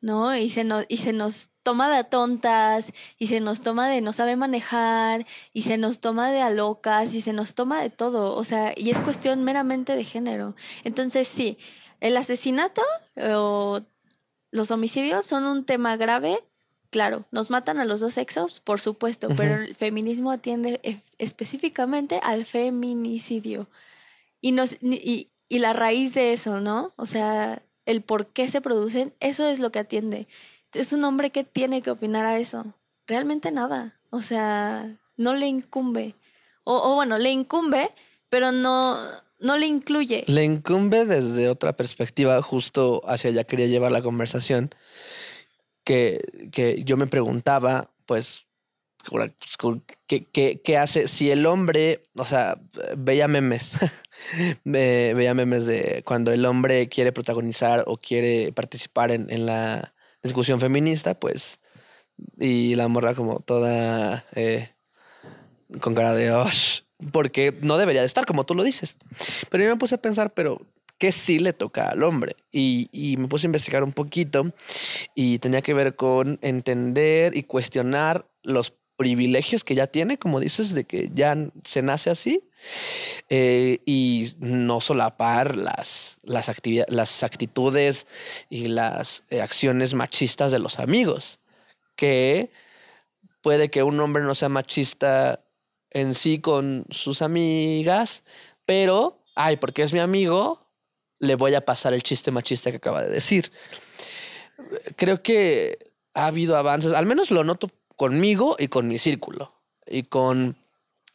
[0.00, 0.36] ¿No?
[0.36, 4.12] Y se nos, y se nos toma de tontas, y se nos toma de no
[4.12, 8.34] sabe manejar, y se nos toma de a locas, y se nos toma de todo.
[8.34, 10.56] O sea, y es cuestión meramente de género.
[10.82, 11.56] Entonces, sí,
[12.02, 12.82] el asesinato
[13.16, 13.80] o
[14.50, 16.42] los homicidios son un tema grave.
[16.90, 22.20] Claro, nos matan a los dos sexos, por supuesto, pero el feminismo atiende e- específicamente
[22.22, 23.68] al feminicidio.
[24.40, 26.92] Y, nos, y, y la raíz de eso, ¿no?
[26.96, 30.26] O sea, el por qué se producen, eso es lo que atiende.
[30.74, 32.74] Es un hombre que tiene que opinar a eso.
[33.06, 33.98] Realmente nada.
[34.10, 36.16] O sea, no le incumbe.
[36.64, 37.90] O, o bueno, le incumbe,
[38.28, 38.98] pero no,
[39.42, 40.24] no le incluye.
[40.26, 44.70] Le incumbe desde otra perspectiva, justo hacia allá quería llevar la conversación,
[45.84, 46.20] que,
[46.52, 48.46] que yo me preguntaba, pues,
[49.10, 49.32] pues,
[50.06, 50.24] ¿qué,
[50.62, 52.60] qué, hace si el hombre, o sea,
[52.96, 53.72] veía memes,
[54.64, 59.94] ve- veía memes de cuando el hombre quiere protagonizar o quiere participar en, en la
[60.22, 61.60] discusión feminista, pues,
[62.38, 64.70] y la morra como toda eh,
[65.80, 68.98] con cara de, "Osh", porque no debería de estar, como tú lo dices.
[69.50, 70.62] Pero yo me puse a pensar, pero
[70.98, 72.36] ¿qué sí le toca al hombre?
[72.50, 74.52] Y, y me puse a investigar un poquito
[75.14, 80.74] y tenía que ver con entender y cuestionar los privilegios que ya tiene, como dices,
[80.74, 82.44] de que ya se nace así,
[83.28, 86.48] eh, y no solapar las, las,
[86.88, 88.06] las actitudes
[88.48, 91.40] y las eh, acciones machistas de los amigos,
[91.96, 92.52] que
[93.40, 95.40] puede que un hombre no sea machista
[95.92, 98.24] en sí con sus amigas,
[98.64, 100.66] pero, ay, porque es mi amigo,
[101.18, 103.52] le voy a pasar el chiste machista que acaba de decir.
[104.96, 105.78] Creo que
[106.14, 109.54] ha habido avances, al menos lo noto conmigo y con mi círculo,
[109.86, 110.56] y con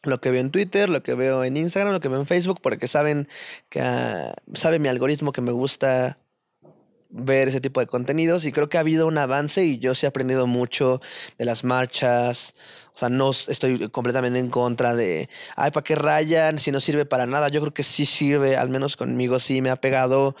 [0.02, 2.60] lo que veo en Twitter, lo que veo en Instagram, lo que veo en Facebook,
[2.62, 3.28] porque saben
[3.68, 6.18] que ah, sabe mi algoritmo que me gusta
[7.10, 10.06] ver ese tipo de contenidos y creo que ha habido un avance y yo sí
[10.06, 11.00] he aprendido mucho
[11.38, 12.54] de las marchas.
[12.94, 16.58] O sea, no estoy completamente en contra de, ay, ¿para qué rayan?
[16.58, 17.48] Si no sirve para nada.
[17.48, 20.34] Yo creo que sí sirve, al menos conmigo sí me ha pegado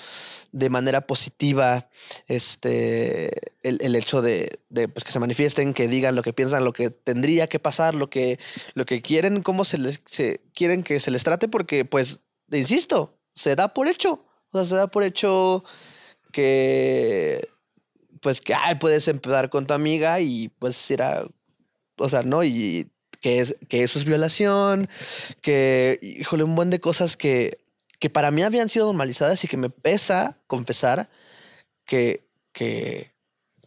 [0.50, 1.88] de manera positiva
[2.26, 3.30] este,
[3.62, 7.46] el, hecho de, pues, que se manifiesten, que digan lo que piensan, lo que tendría
[7.48, 8.38] que pasar, lo que,
[8.74, 13.18] lo que quieren, cómo se les se, quieren que se les trate, porque, pues, insisto,
[13.34, 14.24] se da por hecho.
[14.50, 15.62] O sea, se da por hecho
[16.38, 17.48] que
[18.20, 21.26] pues que ay, puedes empezar con tu amiga y pues era,
[21.96, 22.44] o sea, ¿no?
[22.44, 22.88] Y
[23.20, 24.88] que, es, que eso es violación,
[25.40, 27.58] que, híjole, un buen de cosas que,
[27.98, 31.10] que para mí habían sido normalizadas y que me pesa confesar
[31.84, 33.10] que, que,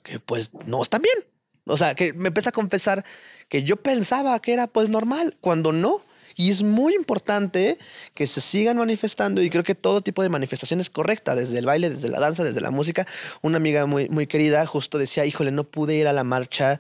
[0.01, 1.17] que pues no están bien.
[1.65, 3.03] O sea, que me pesa confesar
[3.49, 6.03] que yo pensaba que era pues normal, cuando no.
[6.35, 7.77] Y es muy importante
[8.13, 11.65] que se sigan manifestando y creo que todo tipo de manifestación es correcta, desde el
[11.65, 13.07] baile, desde la danza, desde la música.
[13.41, 16.79] Una amiga muy, muy querida justo decía, híjole, no pude ir a la marcha,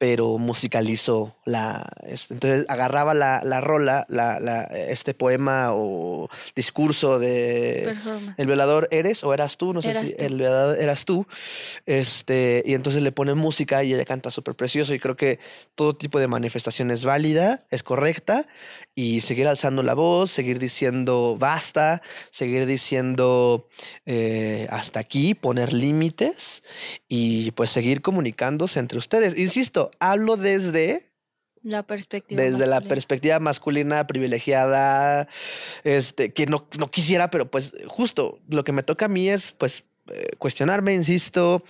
[0.00, 1.86] pero musicalizó la.
[2.30, 7.94] Entonces agarraba la, la rola, la, la, este poema o discurso de.
[8.38, 11.26] El violador eres o eras tú, no sé si el violador eras tú.
[11.84, 14.94] Este, y entonces le pone música y ella canta súper precioso.
[14.94, 15.38] Y creo que
[15.74, 18.46] todo tipo de manifestación es válida, es correcta
[18.94, 23.68] y seguir alzando la voz, seguir diciendo basta, seguir diciendo
[24.06, 26.62] eh, hasta aquí, poner límites
[27.08, 29.38] y pues seguir comunicándose entre ustedes.
[29.38, 31.06] Insisto, hablo desde...
[31.62, 32.42] La perspectiva.
[32.42, 35.28] Desde la perspectiva masculina privilegiada,
[35.84, 39.52] este, que no, no quisiera, pero pues justo lo que me toca a mí es
[39.52, 39.84] pues
[40.38, 41.62] cuestionarme, insisto,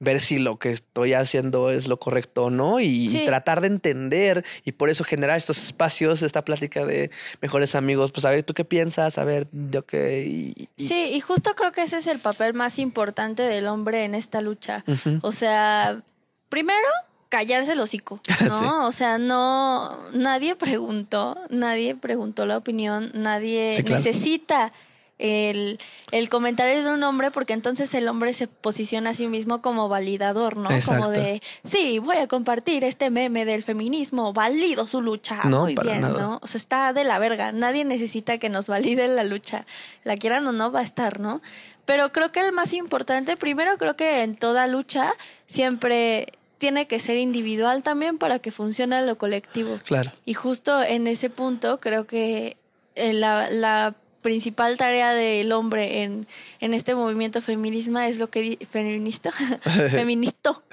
[0.00, 4.44] ver si lo que estoy haciendo es lo correcto o no y, tratar de entender
[4.64, 8.54] y por eso generar estos espacios, esta plática de mejores amigos, pues a ver, ¿tú
[8.54, 9.18] qué piensas?
[9.18, 10.54] A ver, yo qué...
[10.76, 14.40] Sí, y justo creo que ese es el papel más importante del hombre en esta
[14.40, 14.84] lucha.
[15.22, 16.02] O sea,
[16.48, 16.88] primero
[17.28, 18.86] callarse el hocico, ¿no?
[18.86, 24.72] O sea, no, nadie preguntó, nadie preguntó la opinión, nadie necesita
[25.18, 25.78] el,
[26.10, 29.88] el, comentario de un hombre, porque entonces el hombre se posiciona a sí mismo como
[29.88, 30.70] validador, ¿no?
[30.84, 36.00] Como de, sí, voy a compartir este meme del feminismo, valido su lucha, muy bien,
[36.00, 36.40] ¿no?
[36.42, 39.66] O sea, está de la verga, nadie necesita que nos valide la lucha,
[40.02, 41.40] la quieran o no, va a estar, ¿no?
[41.84, 45.12] Pero creo que el más importante, primero creo que en toda lucha
[45.46, 49.78] siempre tiene que ser individual también para que funcione lo colectivo.
[49.84, 50.10] Claro.
[50.24, 52.56] Y justo en ese punto creo que
[52.94, 53.94] eh, la, la
[54.24, 56.26] principal tarea del hombre en,
[56.58, 59.30] en este movimiento feminismo es lo que feminista
[59.90, 60.64] feministo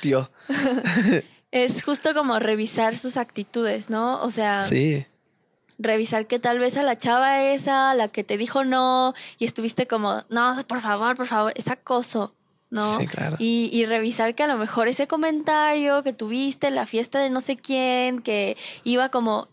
[0.00, 0.30] tío
[1.50, 5.04] es justo como revisar sus actitudes no o sea sí
[5.78, 9.86] revisar que tal vez a la chava esa la que te dijo no y estuviste
[9.86, 12.34] como no por favor por favor es acoso
[12.70, 12.98] ¿no?
[12.98, 13.36] Sí, claro.
[13.38, 17.30] Y, y, revisar que a lo mejor ese comentario que tuviste en la fiesta de
[17.30, 19.46] no sé quién, que iba como,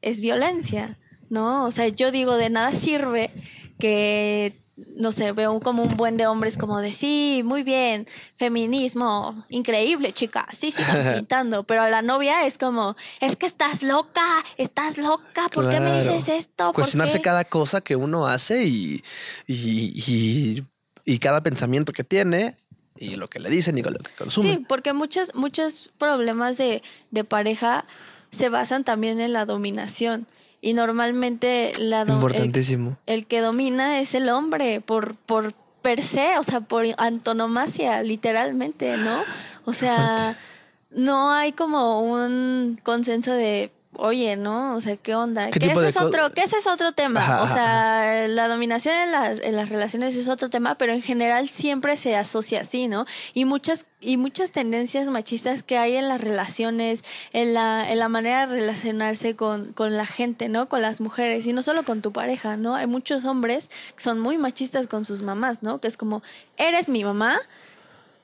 [0.00, 0.96] es violencia.
[1.30, 1.66] ¿No?
[1.66, 3.30] O sea, yo digo, de nada sirve
[3.78, 4.54] que,
[4.96, 10.12] no sé, veo como un buen de hombres como de, sí, muy bien, feminismo, increíble,
[10.12, 10.82] chica, sí, sí,
[11.14, 15.80] pintando, pero a la novia es como, es que estás loca, estás loca, ¿por qué
[15.80, 16.72] me dices esto?
[16.72, 19.02] Cuestionarse cada cosa que uno hace y,
[19.46, 20.64] y,
[21.04, 22.56] y, cada pensamiento que tiene
[22.98, 24.48] y lo que le dicen y lo que consume.
[24.48, 27.84] Sí, porque muchos, muchos problemas de, de pareja
[28.30, 30.26] se basan también en la dominación.
[30.66, 32.98] Y normalmente la Importantísimo.
[33.06, 38.96] El, que domina es el hombre por, por per se, o sea, por antonomasia, literalmente,
[38.96, 39.22] ¿no?
[39.64, 40.36] O sea,
[40.90, 44.74] no hay como un consenso de oye, ¿no?
[44.74, 45.50] O sea, ¿qué onda?
[45.50, 47.42] ¿Qué que ese es otro, que ese es otro tema.
[47.42, 51.48] o sea, la dominación en las, en las relaciones es otro tema, pero en general
[51.48, 53.06] siempre se asocia así, ¿no?
[53.34, 58.08] Y muchas, y muchas tendencias machistas que hay en las relaciones, en la, en la
[58.08, 60.68] manera de relacionarse con, con la gente, ¿no?
[60.68, 62.74] Con las mujeres, y no solo con tu pareja, ¿no?
[62.74, 65.80] Hay muchos hombres que son muy machistas con sus mamás, ¿no?
[65.80, 66.22] Que es como,
[66.56, 67.38] eres mi mamá,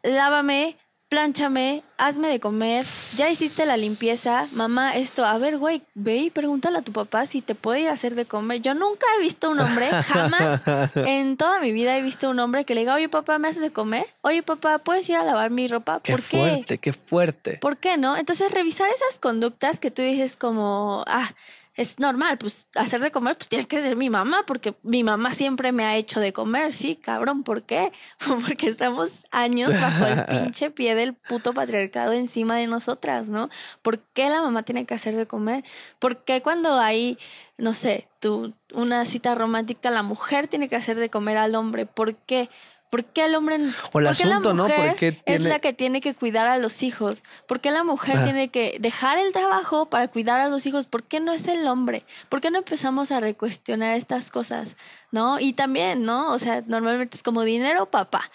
[0.03, 0.77] lávame,
[1.13, 2.87] plánchame, hazme de comer,
[3.19, 7.27] ya hiciste la limpieza, mamá, esto, a ver, güey, ve y pregúntale a tu papá
[7.27, 8.63] si te puede ir a hacer de comer.
[8.63, 12.65] Yo nunca he visto un hombre, jamás en toda mi vida he visto un hombre
[12.65, 14.07] que le diga, oye papá, ¿me haces de comer?
[14.23, 15.99] Oye papá, ¿puedes ir a lavar mi ropa?
[15.99, 16.39] ¿Por qué?
[16.39, 17.59] fuerte, qué fuerte.
[17.61, 18.17] ¿Por qué no?
[18.17, 21.29] Entonces revisar esas conductas que tú dices como, ah,
[21.75, 25.33] es normal, pues hacer de comer, pues tiene que ser mi mamá, porque mi mamá
[25.33, 27.93] siempre me ha hecho de comer, sí, cabrón, ¿por qué?
[28.47, 33.49] Porque estamos años bajo el pinche pie del puto patriarcado encima de nosotras, ¿no?
[33.81, 35.65] ¿Por qué la mamá tiene que hacer de comer?
[35.99, 37.19] ¿Por qué cuando hay,
[37.57, 41.87] no sé, tu, una cita romántica, la mujer tiene que hacer de comer al hombre?
[41.87, 42.51] ¿Por qué?
[42.93, 43.57] ¿Por qué el hombre
[43.93, 44.65] O el por qué la asunto, ¿no?
[44.65, 47.25] mujer ¿Por qué es la que tiene que cuidar a los hijos?
[47.47, 48.25] ¿Por qué la mujer Ah.
[48.25, 50.89] tiene que dejar el trabajo para cuidar a los hijos?
[50.89, 52.05] ¿Por qué no es el hombre?
[52.29, 54.77] ¿Por qué no empezamos a recuestionar estas cosas?
[55.11, 55.41] ¿No?
[55.41, 56.33] Y también, ¿no?
[56.35, 58.31] O sea, normalmente es como dinero, papá.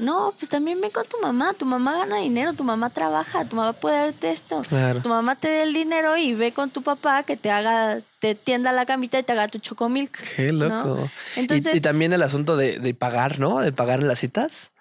[0.00, 1.54] No, pues también ven con tu mamá.
[1.54, 4.62] Tu mamá gana dinero, tu mamá trabaja, tu mamá puede darte esto.
[4.68, 5.00] Claro.
[5.02, 8.34] Tu mamá te dé el dinero y ve con tu papá que te haga, te
[8.34, 10.16] tienda la camita y te haga tu chocomilk.
[10.36, 10.68] Qué ¿no?
[10.68, 11.08] loco.
[11.36, 13.60] Y- Entonces, y, también el asunto de, de pagar, ¿no?
[13.60, 14.72] De pagar las citas.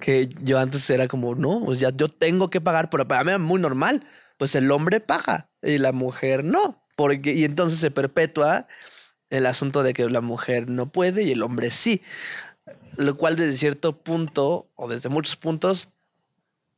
[0.00, 3.30] Que yo antes era como, no, pues ya yo tengo que pagar, pero para mí
[3.30, 4.04] era muy normal.
[4.36, 6.80] Pues el hombre paga y la mujer no.
[6.94, 8.68] Porque, y entonces se perpetúa
[9.30, 12.02] el asunto de que la mujer no puede y el hombre sí.
[12.98, 15.88] Lo cual desde cierto punto, o desde muchos puntos,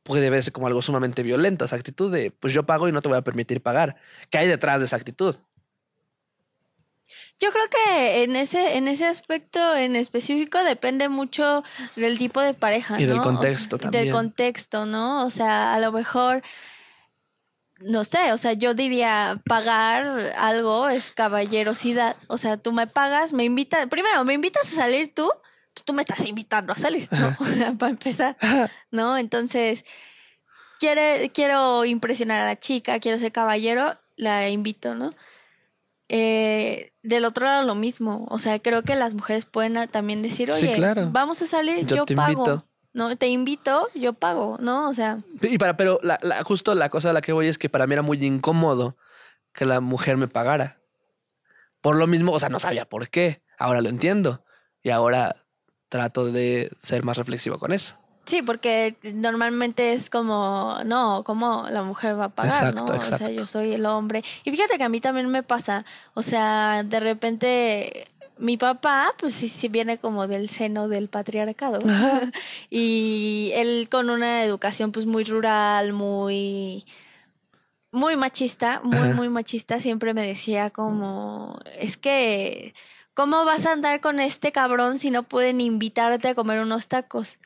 [0.03, 1.65] puede verse como algo sumamente violento.
[1.65, 3.97] Esa actitud de, pues yo pago y no te voy a permitir pagar.
[4.29, 5.35] ¿Qué hay detrás de esa actitud?
[7.39, 11.63] Yo creo que en ese, en ese aspecto en específico depende mucho
[11.95, 13.01] del tipo de pareja.
[13.01, 13.21] Y del ¿no?
[13.23, 14.03] O sea, contexto también.
[14.03, 15.25] Del contexto, ¿no?
[15.25, 16.43] O sea, a lo mejor,
[17.79, 22.15] no sé, o sea, yo diría pagar algo es caballerosidad.
[22.27, 25.31] O sea, tú me pagas, me invitas, primero, me invitas a salir tú,
[25.85, 27.35] tú me estás invitando a salir, ¿no?
[27.39, 28.37] O sea, para empezar,
[28.91, 29.17] ¿no?
[29.17, 29.85] Entonces,
[30.79, 35.13] quiere, quiero impresionar a la chica, quiero ser caballero, la invito, ¿no?
[36.09, 40.51] Eh, del otro lado lo mismo, o sea, creo que las mujeres pueden también decir,
[40.51, 41.09] Sí, oye, claro.
[41.11, 42.65] vamos a salir, Yo yo, te pago, invito.
[42.93, 44.89] no, te invito, yo pago, ¿no?
[44.89, 47.57] O sea, Y para, pero la, la- justo la cosa a la que voy es
[47.57, 48.97] que para mí era muy incómodo
[49.53, 50.81] que la mujer me pagara.
[51.79, 53.41] Por lo mismo, o sea, no sabía por qué.
[53.57, 54.43] Ahora lo entiendo.
[54.83, 55.40] Y ahora
[55.91, 57.95] trato de ser más reflexivo con eso.
[58.25, 62.99] sí, porque normalmente es como, no, como la mujer va a pagar, Exacto, ¿no?
[62.99, 64.23] O sea, yo soy el hombre.
[64.45, 69.35] Y fíjate que a mí también me pasa, o sea, de repente mi papá, pues
[69.35, 71.79] sí, sí viene como del seno del patriarcado.
[72.69, 76.85] y él con una educación pues muy rural, muy
[77.91, 79.13] muy machista, muy, Ajá.
[79.13, 82.73] muy machista, siempre me decía como, es que,
[83.13, 87.37] ¿cómo vas a andar con este cabrón si no pueden invitarte a comer unos tacos?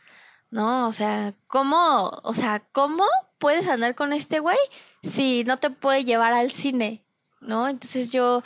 [0.52, 0.88] ¿No?
[0.88, 3.04] O sea, ¿cómo, o sea, cómo
[3.40, 4.58] puedes andar con este güey
[5.04, 7.04] si no te puede llevar al cine?
[7.42, 7.68] ¿No?
[7.68, 8.44] Entonces yo,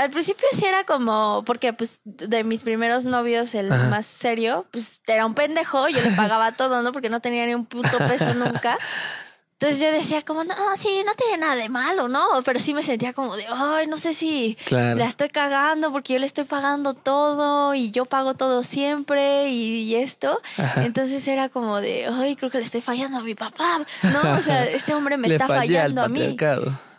[0.00, 3.88] al principio sí era como, porque pues de mis primeros novios, el Ajá.
[3.88, 6.92] más serio, pues era un pendejo, yo le pagaba todo, ¿no?
[6.92, 8.78] Porque no tenía ni un puto peso nunca.
[9.64, 12.22] Entonces yo decía como, no, sí, no tiene nada de malo, ¿no?
[12.44, 14.98] Pero sí me sentía como de, ay, no sé si Claro.
[14.98, 19.76] la estoy cagando porque yo le estoy pagando todo y yo pago todo siempre y,
[19.82, 20.40] y esto.
[20.58, 20.84] Ajá.
[20.84, 24.34] Entonces era como de, ay, creo que le estoy fallando a mi papá, ¿no?
[24.34, 26.36] O sea, este hombre me está fallando a mí.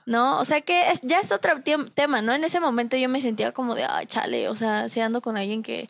[0.07, 0.39] ¿no?
[0.39, 1.53] O sea que es, ya es otro
[1.93, 2.33] tema, ¿no?
[2.33, 5.37] En ese momento yo me sentía como de, ay, chale, o sea, si ando con
[5.37, 5.89] alguien que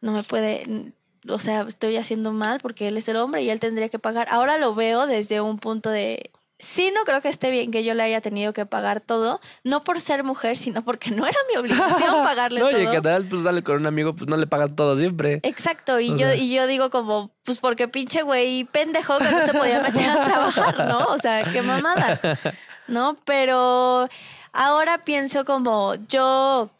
[0.00, 0.92] no me puede,
[1.28, 4.28] o sea, estoy haciendo mal porque él es el hombre y él tendría que pagar.
[4.30, 7.94] Ahora lo veo desde un punto de, sí, no creo que esté bien que yo
[7.94, 11.56] le haya tenido que pagar todo, no por ser mujer, sino porque no era mi
[11.58, 12.78] obligación pagarle no, todo.
[12.78, 15.40] y en general, pues sale con un amigo, pues no le pagas todo siempre.
[15.42, 16.36] Exacto, y O yo, sea.
[16.36, 20.24] y yo digo como, pues porque pinche güey pendejo que no se podía meter a
[20.24, 21.04] trabajar, ¿no?
[21.06, 22.20] O sea, qué mamada,
[22.88, 23.16] ¿no?
[23.24, 24.08] Pero
[24.52, 26.70] ahora pienso como, yo,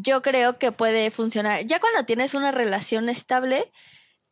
[0.00, 1.64] yo creo que puede funcionar.
[1.64, 3.70] Ya cuando tienes una relación estable,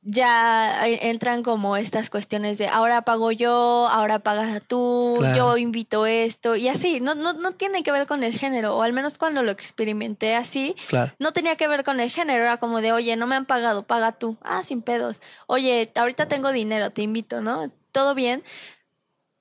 [0.09, 5.37] ya entran como estas cuestiones de ahora pago yo, ahora pagas tú, Claro.
[5.37, 8.83] yo invito esto, y así, no, no, no tiene que ver con el género, o
[8.83, 11.13] al menos cuando lo experimenté así, Claro.
[11.19, 13.83] no tenía que ver con el género, era como de, oye, no me han pagado,
[13.85, 14.37] paga tú.
[14.43, 15.21] Ah, sin pedos.
[15.49, 17.73] Oye, ahorita tengo dinero, te invito, ¿no?
[17.91, 18.45] Todo bien.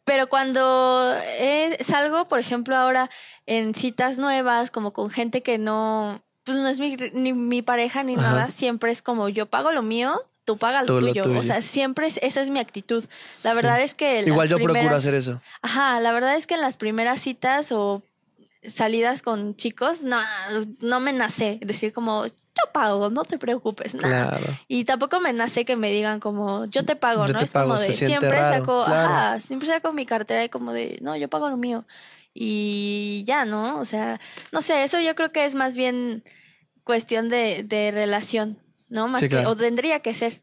[0.05, 3.09] Pero cuando eh, salgo, por ejemplo, ahora
[3.47, 8.03] en citas nuevas, como con gente que no, pues no es mi, ni mi pareja
[8.03, 8.21] ni Ajá.
[8.21, 10.13] nada, siempre es como yo pago lo mío,
[10.45, 11.23] tú paga lo tuyo.
[11.37, 13.03] O sea, siempre es, esa es mi actitud.
[13.43, 14.21] La verdad es que...
[14.21, 15.41] Igual yo procuro hacer eso.
[15.63, 18.03] Ajá, la verdad es que en las primeras citas o
[18.63, 20.17] salidas con chicos, no,
[20.79, 22.25] no me nace decir como,
[22.57, 24.29] yo pago, no te preocupes, nada.
[24.37, 24.45] Claro.
[24.67, 27.39] Y tampoco me nace que me digan como, yo te pago, Yo ¿no?
[27.39, 29.13] te es como pago, de, siempre raro, saco, claro.
[29.13, 31.85] ajá, siempre saco mi cartera y como de, no, yo pago lo mío.
[32.33, 33.79] Y ya, ¿no?
[33.79, 34.19] O sea,
[34.51, 36.23] no sé, eso yo creo que es más bien
[36.83, 38.57] cuestión de, de relación,
[38.89, 39.07] ¿no?
[39.07, 39.51] Más Sí, que, claro.
[39.51, 40.41] o tendría que ser.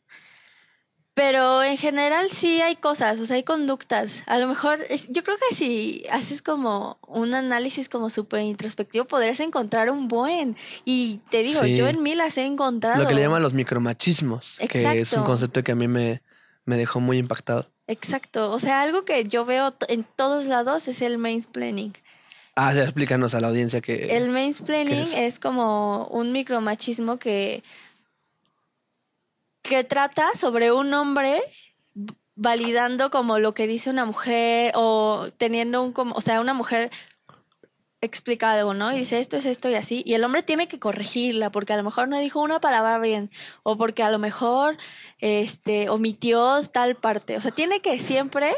[1.15, 4.23] Pero en general sí hay cosas, o sea, hay conductas.
[4.27, 9.05] A lo mejor, es- yo creo que si haces como un análisis como súper introspectivo,
[9.05, 10.57] podrías encontrar un buen.
[10.87, 11.77] Y te digo, Sí.
[11.77, 13.03] yo en mí las he encontrado.
[13.03, 15.27] Lo que le llaman los micromachismos, que es un Exacto.
[15.27, 16.23] concepto que a mí me,
[16.65, 17.69] me dejó muy impactado.
[17.89, 18.51] Exacto.
[18.51, 21.93] O sea, algo que yo veo en todos lados es el mansplaining.
[22.57, 24.17] Ah, explícanos a la audiencia que...
[24.17, 25.39] El mansplaining ¿qué es?
[25.39, 27.63] como un micromachismo que,
[29.63, 31.41] que trata sobre un hombre
[32.35, 36.91] validando como lo que dice una mujer o teniendo un como, o sea, una mujer
[38.01, 38.93] explica algo, ¿no?
[38.93, 41.77] Y dice esto es esto y así, y el hombre tiene que corregirla porque a
[41.77, 43.31] lo mejor no dijo una palabra bien
[43.63, 44.77] o porque a lo mejor
[45.21, 48.53] este omitió tal parte, o sea, tiene que siempre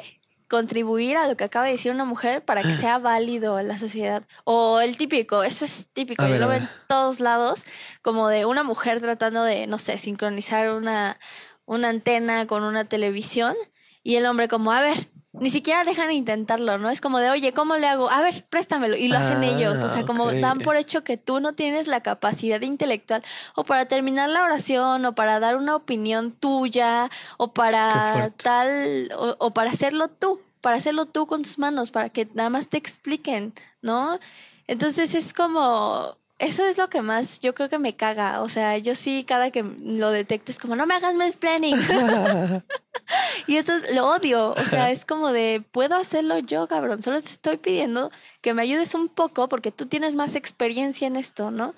[0.49, 3.78] contribuir a lo que acaba de decir una mujer para que sea válido en la
[3.78, 4.24] sociedad.
[4.45, 7.64] O el típico, eso es típico, yo lo veo en todos lados,
[8.03, 11.18] como de una mujer tratando de, no sé, sincronizar una,
[11.64, 13.55] una antena con una televisión
[14.03, 15.09] y el hombre como, a ver,
[15.41, 16.91] ni siquiera dejan de intentarlo, ¿no?
[16.91, 18.09] Es como de, oye, ¿cómo le hago?
[18.11, 18.97] A ver, préstamelo.
[18.97, 19.82] Y lo hacen Ah, ellos.
[19.82, 23.22] O sea, como dan por hecho que tú no tienes la capacidad intelectual
[23.57, 29.37] o para terminar la oración o para dar una opinión tuya o para tal o,
[29.39, 32.76] o para hacerlo tú, para hacerlo tú con tus manos, para que nada más te
[32.76, 34.18] expliquen, ¿no?
[34.66, 38.43] Entonces es como, eso es lo que más yo creo que me caga.
[38.43, 41.76] O sea, yo sí, cada que lo detecto es como, no me hagas mansplaining.
[43.47, 44.51] y eso es- lo odio.
[44.53, 47.03] O sea, es como de, puedo hacerlo yo, cabrón.
[47.03, 48.11] Solo te estoy pidiendo
[48.41, 51.74] que me ayudes un poco porque tú tienes más experiencia en esto, ¿no?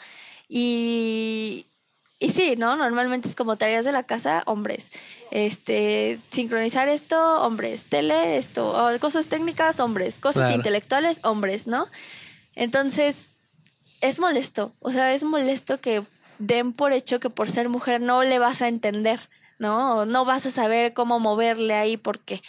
[0.48, 1.66] Y,
[2.18, 2.76] y sí, ¿no?
[2.76, 4.90] Normalmente es como tareas de la casa, hombres.
[5.30, 7.84] Este, sincronizar esto, hombres.
[7.84, 8.70] Tele, esto.
[8.70, 10.18] o cosas técnicas, hombres.
[10.18, 10.56] Cosas Claro.
[10.56, 11.88] intelectuales, hombres, ¿no?
[12.54, 13.30] Entonces,
[14.00, 14.74] es molesto.
[14.80, 16.02] O sea, es molesto que
[16.38, 19.20] den por hecho que por ser mujer no le vas a entender,
[19.58, 19.96] ¿no?
[19.98, 22.42] O no vas a saber cómo moverle ahí porque...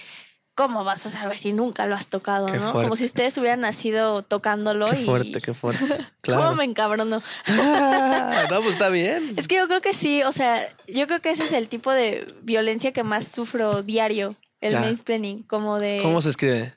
[0.55, 2.71] ¿Cómo vas a saber si nunca lo has tocado, Qué no?
[2.71, 2.87] fuerte.
[2.87, 5.05] Como si ustedes hubieran nacido tocándolo Qué y...
[5.05, 5.85] fuerte, qué fuerte.
[5.85, 6.55] ¿Cómo Claro.
[6.55, 7.21] me encabrono?
[7.47, 9.33] no, pues está bien.
[9.37, 11.91] Es que yo creo que sí, o sea, yo creo que ese es el tipo
[11.93, 14.79] de violencia que más sufro diario, el Ya.
[14.81, 15.99] mansplaining, como de...
[16.01, 16.73] ¿Cómo se escribe?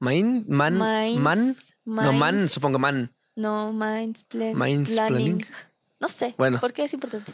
[0.00, 0.44] ¿Main?
[0.48, 0.76] ¿Man?
[0.76, 1.54] ¿Man?
[1.84, 3.14] No, man, supongo man.
[3.36, 4.84] No, Mansplaining.
[4.86, 5.46] planning.
[6.00, 6.60] No sé, Bueno.
[6.60, 7.32] ¿por qué es importante?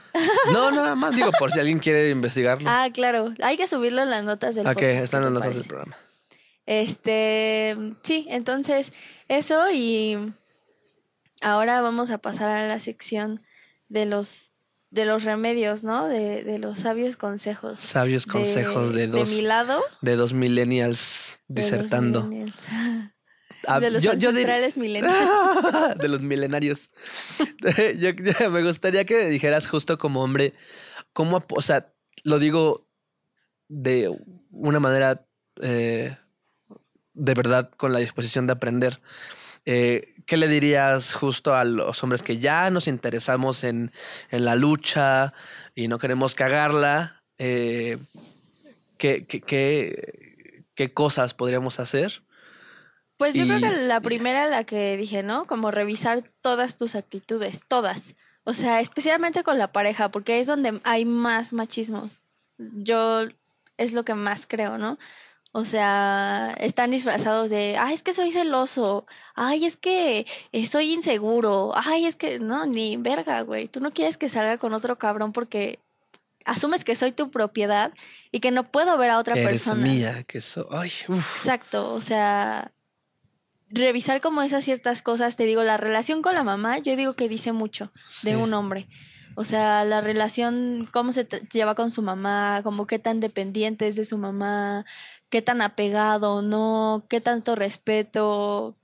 [0.53, 2.69] No, nada más digo, por si alguien quiere investigarlo.
[2.71, 5.43] Ah, claro, hay que subirlo en las notas del ok, podcast, ¿qué están en las
[5.45, 5.97] notas del programa.
[6.67, 8.93] Este, sí, entonces
[9.29, 10.17] eso y
[11.41, 13.43] ahora vamos a pasar a la sección
[13.89, 14.53] de los
[14.91, 16.07] de los remedios, ¿no?
[16.07, 17.79] De, de los sabios consejos.
[17.79, 19.83] Sabios consejos de, dos, De mi lado.
[20.03, 22.23] de dos millennials de los disertando.
[22.25, 22.67] millennials.
[23.67, 25.17] Ah, de los yo- yo dir- ancestrales millennials.
[25.99, 26.91] de los milenarios.
[27.99, 30.53] Yo- yo- me gustaría que dijeras justo como hombre,
[31.13, 31.93] cómo, o sea,
[32.25, 32.89] lo digo
[33.69, 34.11] de
[34.51, 35.25] una manera
[35.61, 36.17] eh,
[37.15, 39.01] de verdad con la disposición de aprender.
[39.65, 43.93] Eh, ¿Qué le dirías justo a los hombres que ya nos interesamos en,
[44.31, 45.35] en la lucha
[45.75, 47.23] y no queremos cagarla?
[47.39, 47.99] Eh,
[48.99, 52.23] ¿qué, qué, qué, qué cosas podríamos hacer?
[53.17, 55.47] Pues yo creo que la primera, la que dije, ¿no?
[55.47, 58.15] Como revisar todas tus actitudes, todas.
[58.45, 62.23] O sea, especialmente con la pareja, porque es donde hay más machismos.
[62.59, 63.27] Yo
[63.77, 64.99] es lo que más creo, ¿no?
[65.55, 70.95] O sea, están disfrazados de, ay, es que soy celoso, ay, es que eh, soy
[70.95, 73.69] inseguro, ay, es que, no, ni verga, güey.
[73.69, 75.79] Tú no quieres que salga con otro cabrón porque
[76.47, 77.93] asumes que soy tu propiedad
[78.31, 79.83] y que no puedo ver a otra Eres persona.
[79.85, 80.67] mía, que eso.
[80.71, 81.37] Ay, uf.
[81.37, 82.72] Exacto, o sea,
[83.73, 87.29] revisar como esas ciertas cosas, te digo, la relación con la mamá, yo digo que
[87.29, 87.91] dice mucho
[88.23, 88.37] de Sí.
[88.37, 88.87] un hombre.
[89.35, 93.97] O sea, la relación, cómo se lleva con su mamá, como qué tan dependiente es
[93.97, 94.85] de su mamá,
[95.31, 98.77] qué tan apegado no, qué tanto respeto.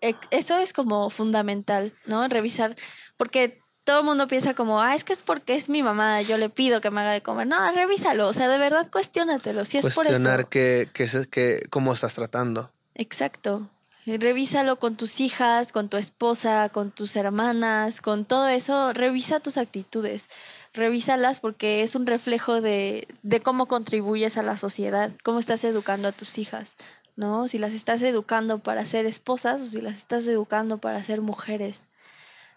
[0.00, 2.26] E- Eso es como fundamental, ¿no?
[2.26, 2.74] Revisar,
[3.16, 6.38] porque todo el mundo piensa como, ah, es que es porque es mi mamá, yo
[6.38, 7.46] le pido que me haga de comer.
[7.46, 10.12] No, revísalo, o sea, de verdad cuestiónatelo, si es por eso.
[10.12, 12.72] Cuestionar que, que, que, cómo estás tratando.
[12.96, 13.70] Exacto.
[14.08, 18.94] Eh, Revísalo con tus hijas, con tu esposa, con tus hermanas, con todo eso.
[18.94, 20.30] Revisa tus actitudes.
[20.72, 26.08] Revísalas porque es un reflejo de, de cómo contribuyes a la sociedad, cómo estás educando
[26.08, 26.76] a tus hijas,
[27.16, 27.48] ¿no?
[27.48, 31.88] Si las estás educando para ser esposas o si las estás educando para ser mujeres,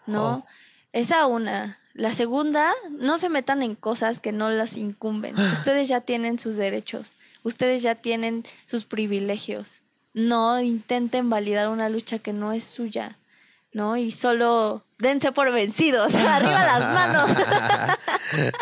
[0.06, 0.36] ¿no?
[0.36, 0.46] Oh.
[0.92, 1.78] Esa una.
[1.92, 5.38] La segunda, no se metan en cosas que no las incumben.
[5.52, 9.81] Ustedes ya tienen sus derechos, ustedes ya tienen sus privilegios.
[10.14, 13.16] No intenten validar una lucha que no es suya,
[13.72, 13.96] ¿no?
[13.96, 17.30] Y solo dense por vencidos, arriba las manos.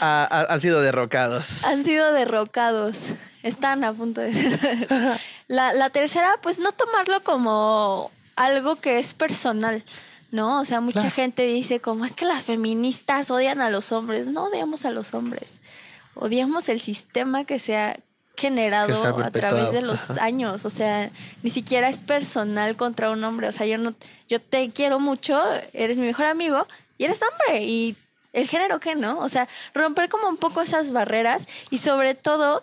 [0.00, 1.64] han sido derrocados.
[1.64, 3.10] Han sido derrocados.
[3.42, 4.58] Están a punto de ser.
[5.48, 9.84] La, la tercera, pues no tomarlo como algo que es personal,
[10.30, 10.60] ¿no?
[10.60, 14.28] O sea, mucha gente dice como es que las feministas odian a los hombres.
[14.28, 15.60] No odiamos a los hombres.
[16.14, 17.98] Odiamos el sistema que se ha
[18.36, 20.64] generado a través de los años.
[20.64, 21.10] O sea,
[21.42, 23.48] ni siquiera es personal contra un hombre.
[23.48, 23.94] O sea, yo no,
[24.28, 25.40] yo te quiero mucho,
[25.72, 26.66] eres mi mejor amigo
[26.98, 27.64] y eres hombre.
[27.64, 27.96] Y
[28.32, 29.18] el género que no.
[29.18, 32.62] O sea, romper como un poco esas barreras y sobre todo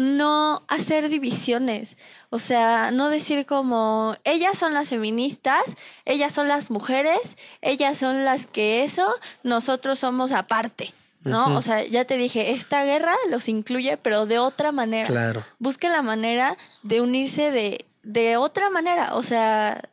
[0.00, 1.96] no hacer divisiones,
[2.30, 8.24] o sea, no decir como ellas son las feministas, ellas son las mujeres, ellas son
[8.24, 9.06] las que eso,
[9.42, 10.94] nosotros somos aparte,
[11.24, 11.56] ¿no?
[11.56, 15.08] O sea, ya te dije, esta guerra los incluye, pero de otra manera.
[15.08, 15.44] Claro.
[15.58, 19.90] Busque la manera de unirse de, de otra manera, o sea,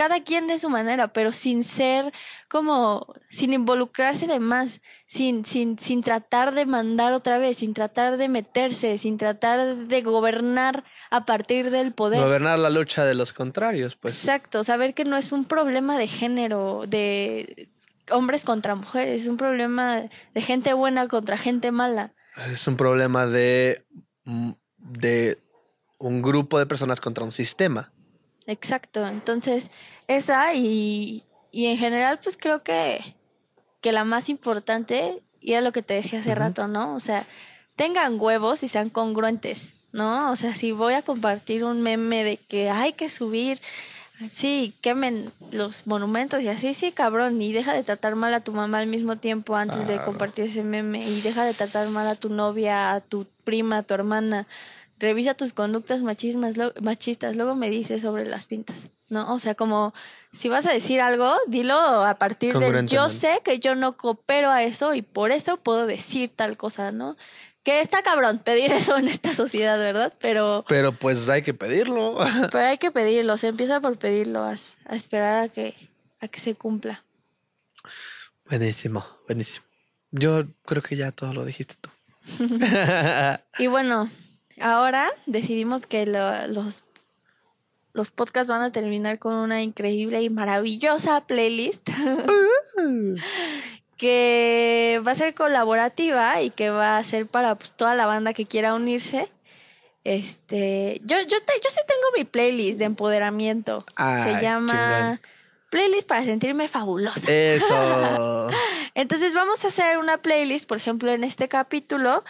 [0.00, 2.10] cada quien de su manera, pero sin ser
[2.48, 8.16] como, sin involucrarse de más, sin, sin, sin tratar de mandar otra vez, sin tratar
[8.16, 12.22] de meterse, sin tratar de gobernar a partir del poder.
[12.22, 14.14] Gobernar la lucha de los contrarios, pues.
[14.14, 17.68] Exacto, saber que no es un problema de género, de
[18.10, 20.02] hombres contra mujeres, es un problema
[20.34, 22.12] de gente buena contra gente mala.
[22.52, 23.84] Es un problema de,
[24.78, 25.38] de
[25.98, 27.92] un grupo de personas contra un sistema.
[28.46, 29.70] Exacto, entonces
[30.08, 33.00] esa y, y en general pues creo que,
[33.80, 36.94] que la más importante, y era lo que te decía hace rato, ¿no?
[36.94, 37.26] O sea,
[37.76, 40.30] tengan huevos y sean congruentes, ¿no?
[40.30, 43.60] O sea, si voy a compartir un meme de que hay que subir,
[44.28, 48.52] sí, quemen los monumentos y así, sí, cabrón, y deja de tratar mal a tu
[48.52, 52.16] mamá al mismo tiempo antes de compartir ese meme, y deja de tratar mal a
[52.16, 54.46] tu novia, a tu prima, a tu hermana
[55.00, 59.32] revisa tus conductas machismas, machistas, luego me dices sobre las pintas, ¿no?
[59.32, 59.94] O sea, como
[60.30, 64.50] si vas a decir algo, dilo a partir del yo sé que yo no coopero
[64.50, 67.16] a eso y por eso puedo decir tal cosa, ¿no?
[67.62, 70.14] Que está cabrón pedir eso en esta sociedad, ¿verdad?
[70.18, 70.64] Pero...
[70.68, 72.16] Pero pues hay que pedirlo.
[72.52, 75.74] pero hay que pedirlo, se empieza por pedirlo, a, a esperar a que,
[76.20, 77.04] a que se cumpla.
[78.48, 79.66] Buenísimo, buenísimo.
[80.10, 81.90] Yo creo que ya todo lo dijiste tú.
[83.58, 84.10] y bueno,
[84.60, 86.84] ahora decidimos que los,
[87.92, 91.88] los podcasts van a terminar con una increíble y maravillosa playlist.
[94.00, 98.32] que va a ser colaborativa y que va a ser para pues, toda la banda
[98.32, 99.30] que quiera unirse.
[100.04, 103.84] Este, yo, yo, yo sí tengo mi playlist de empoderamiento.
[104.24, 105.20] Se llama
[105.68, 107.30] Playlist para sentirme fabulosa.
[107.30, 108.48] Eso.
[108.94, 112.24] Entonces vamos a hacer una playlist, por ejemplo, en este capítulo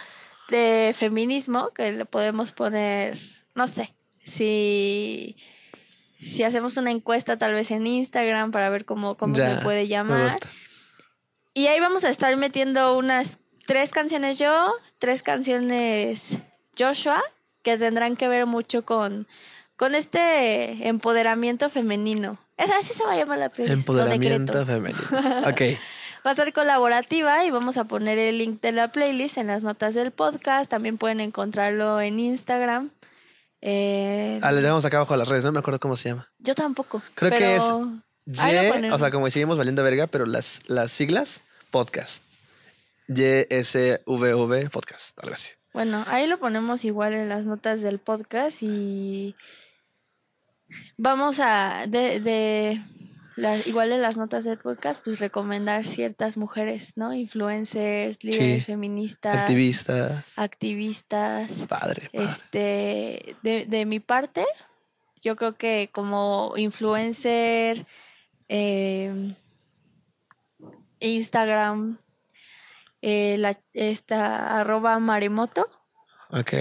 [0.49, 3.17] de feminismo que le podemos poner,
[3.55, 3.95] no sé,
[4.25, 5.37] si,
[6.19, 10.37] si hacemos una encuesta tal vez en Instagram para ver cómo, cómo se puede llamar.
[11.53, 16.37] Y ahí vamos a estar metiendo unas tres canciones yo, tres canciones
[16.77, 17.21] Joshua,
[17.61, 19.27] que tendrán que ver mucho con,
[19.75, 22.37] con este empoderamiento femenino.
[22.57, 23.79] Es así se va a llamar la playlist.
[23.79, 24.99] Empoderamiento femenino.
[25.47, 25.61] Ok.
[26.25, 29.63] Va a ser colaborativa y vamos a poner el link de la playlist en las
[29.63, 30.69] notas del podcast.
[30.69, 32.91] También pueden encontrarlo en Instagram.
[33.61, 36.29] Eh, ah, le dejamos acá abajo a las redes, no me acuerdo cómo se llama.
[36.37, 37.01] Yo tampoco.
[37.15, 37.63] Creo que es
[38.25, 41.41] Y, o sea, como seguimos valiendo verga, pero las, las siglas,
[41.71, 42.23] podcast.
[43.07, 45.51] YSVV podcast, algo así.
[45.73, 49.35] Bueno, ahí lo ponemos igual en las notas del podcast y
[50.97, 52.81] vamos a de, de
[53.65, 57.13] igual en las notas del podcast, pues recomendar ciertas mujeres, ¿no?
[57.13, 59.35] Influencers, líderes feministas.
[59.35, 60.25] Activistas.
[60.35, 61.65] Activistas.
[61.67, 62.09] Padre.
[62.13, 64.45] Este, de, de mi parte,
[65.21, 67.85] yo creo que como influencer,
[68.53, 69.33] eh,
[70.99, 71.99] Instagram,
[73.01, 75.69] eh, la, esta arroba maremoto.
[76.31, 76.53] Ok.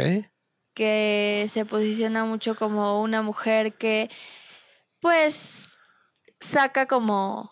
[0.73, 4.09] Que se posiciona mucho como una mujer que,
[5.01, 5.79] pues,
[6.39, 7.51] saca como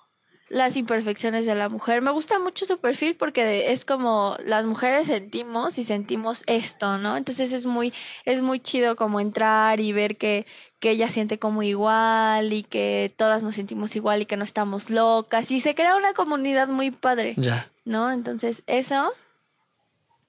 [0.48, 2.02] las imperfecciones de la mujer.
[2.02, 7.16] Me gusta mucho su perfil porque es como las mujeres sentimos y sentimos esto, ¿no?
[7.16, 7.92] Entonces es muy,
[8.24, 10.46] es muy chido como entrar y ver que,
[10.80, 14.90] que ella siente como igual y que todas nos sentimos igual y que no estamos
[14.90, 15.50] locas.
[15.50, 17.34] Y se crea una comunidad muy padre.
[17.36, 17.70] Ya.
[17.84, 18.10] ¿No?
[18.10, 19.12] Entonces, eso.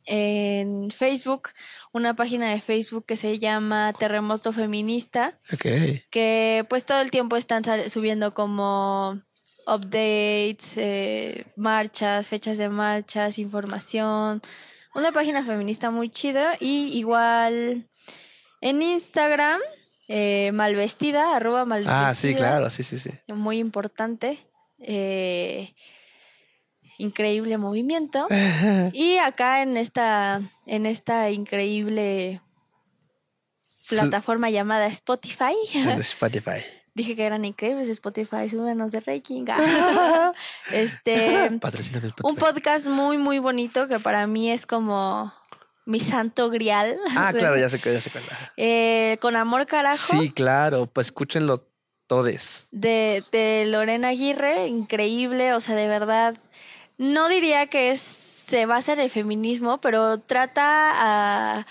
[0.06, 1.50] En Facebook
[1.92, 5.40] una página de Facebook que se llama Terremoto Feminista.
[6.10, 9.22] Que pues todo el tiempo están subiendo como
[9.74, 14.42] updates, eh, marchas, fechas de marchas, información.
[14.96, 16.56] Una página feminista muy chida.
[16.60, 17.88] Y igual
[18.62, 19.62] en Instagram,
[20.08, 22.10] eh, malvestida, arroba malvestida.
[22.10, 23.12] Ah, sí, claro, sí, sí, sí.
[23.28, 24.40] Muy importante.
[24.80, 25.74] eh,
[26.98, 28.28] increíble movimiento.
[28.94, 32.42] Y acá en esta, en esta increíble
[33.90, 35.56] plataforma llamada Spotify.
[36.00, 36.62] Spotify.
[37.00, 39.46] Dije que eran increíbles Spotify, súbenos de ranking.
[40.74, 42.12] este, Spotify.
[42.24, 45.34] un podcast muy, muy bonito que para mí es como
[45.86, 46.98] mi santo grial.
[47.16, 48.26] Ah, claro, ya sé, ya sé cuál.
[48.58, 50.20] Eh, con amor carajo.
[50.20, 51.66] Sí, claro, pues escúchenlo
[52.06, 52.68] todes.
[52.72, 56.36] de, de Lorena Aguirre, increíble, o sea, de verdad,
[56.98, 61.66] no diría que es, se basa en el feminismo, pero trata a...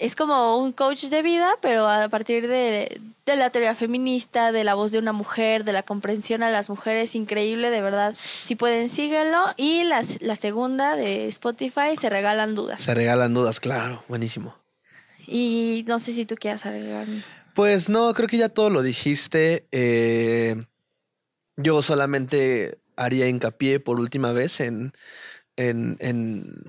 [0.00, 4.64] Es como un coach de vida, pero a partir de, de la teoría feminista, de
[4.64, 8.14] la voz de una mujer, de la comprensión a las mujeres, increíble, de verdad.
[8.42, 9.38] Si pueden, síguenlo.
[9.58, 12.82] Y la, la segunda de Spotify, se regalan dudas.
[12.82, 14.56] Se regalan dudas, claro, buenísimo.
[15.26, 17.06] Y no sé si tú quieras agregar.
[17.52, 19.66] Pues no, creo que ya todo lo dijiste.
[19.70, 20.56] Eh,
[21.58, 24.94] yo solamente haría hincapié por última vez en,
[25.56, 26.64] en, en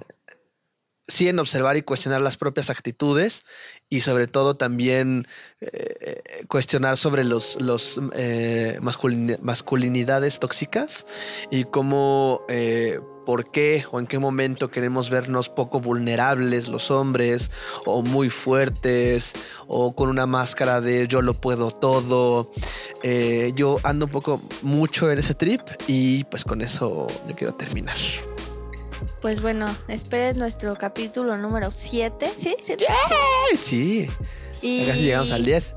[1.12, 3.44] sí en observar y cuestionar las propias actitudes
[3.90, 5.28] y sobre todo también
[5.60, 11.06] eh, cuestionar sobre los, los eh, masculin- masculinidades tóxicas
[11.52, 17.52] y cómo, eh, por qué o en qué momento queremos vernos poco vulnerables los hombres
[17.86, 19.34] o muy fuertes
[19.68, 22.52] o con una máscara de yo lo puedo todo.
[23.04, 27.54] Eh, yo ando un poco mucho en ese trip y pues con eso yo quiero
[27.54, 27.98] terminar.
[29.22, 32.32] Pues bueno, esperen nuestro capítulo número 7.
[32.38, 32.56] ¿Sí?
[32.62, 32.86] ¿Siete?
[32.90, 34.10] Ay, sí.
[34.62, 35.76] Y Casi llegamos al 10.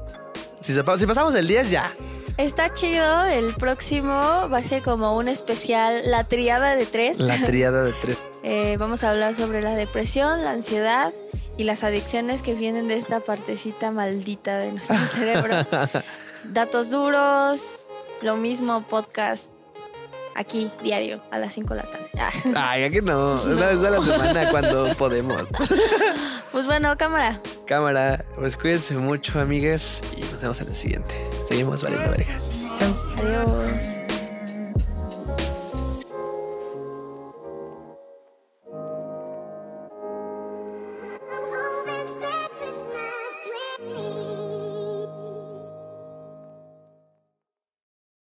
[0.61, 1.93] Si, se pa- si pasamos el 10, ya.
[2.37, 3.25] Está chido.
[3.27, 7.18] El próximo va a ser como un especial, la triada de tres.
[7.18, 8.16] La triada de tres.
[8.43, 11.12] Eh, vamos a hablar sobre la depresión, la ansiedad
[11.57, 15.55] y las adicciones que vienen de esta partecita maldita de nuestro cerebro.
[16.45, 17.87] Datos duros,
[18.20, 19.49] lo mismo podcast
[20.35, 22.11] aquí, diario, a las 5 de la tarde.
[22.18, 22.30] Ah.
[22.70, 23.41] Ay, aquí no.
[23.43, 25.43] Una vez a la semana cuando podemos.
[26.53, 27.41] Pues bueno, cámara.
[27.66, 30.05] Cámara, pues cuídense mucho, amigues.
[30.16, 31.12] Y nos vemos en el siguiente.
[31.49, 32.37] Seguimos valiendo verga.
[32.78, 32.95] Chao.
[33.18, 34.03] Adiós.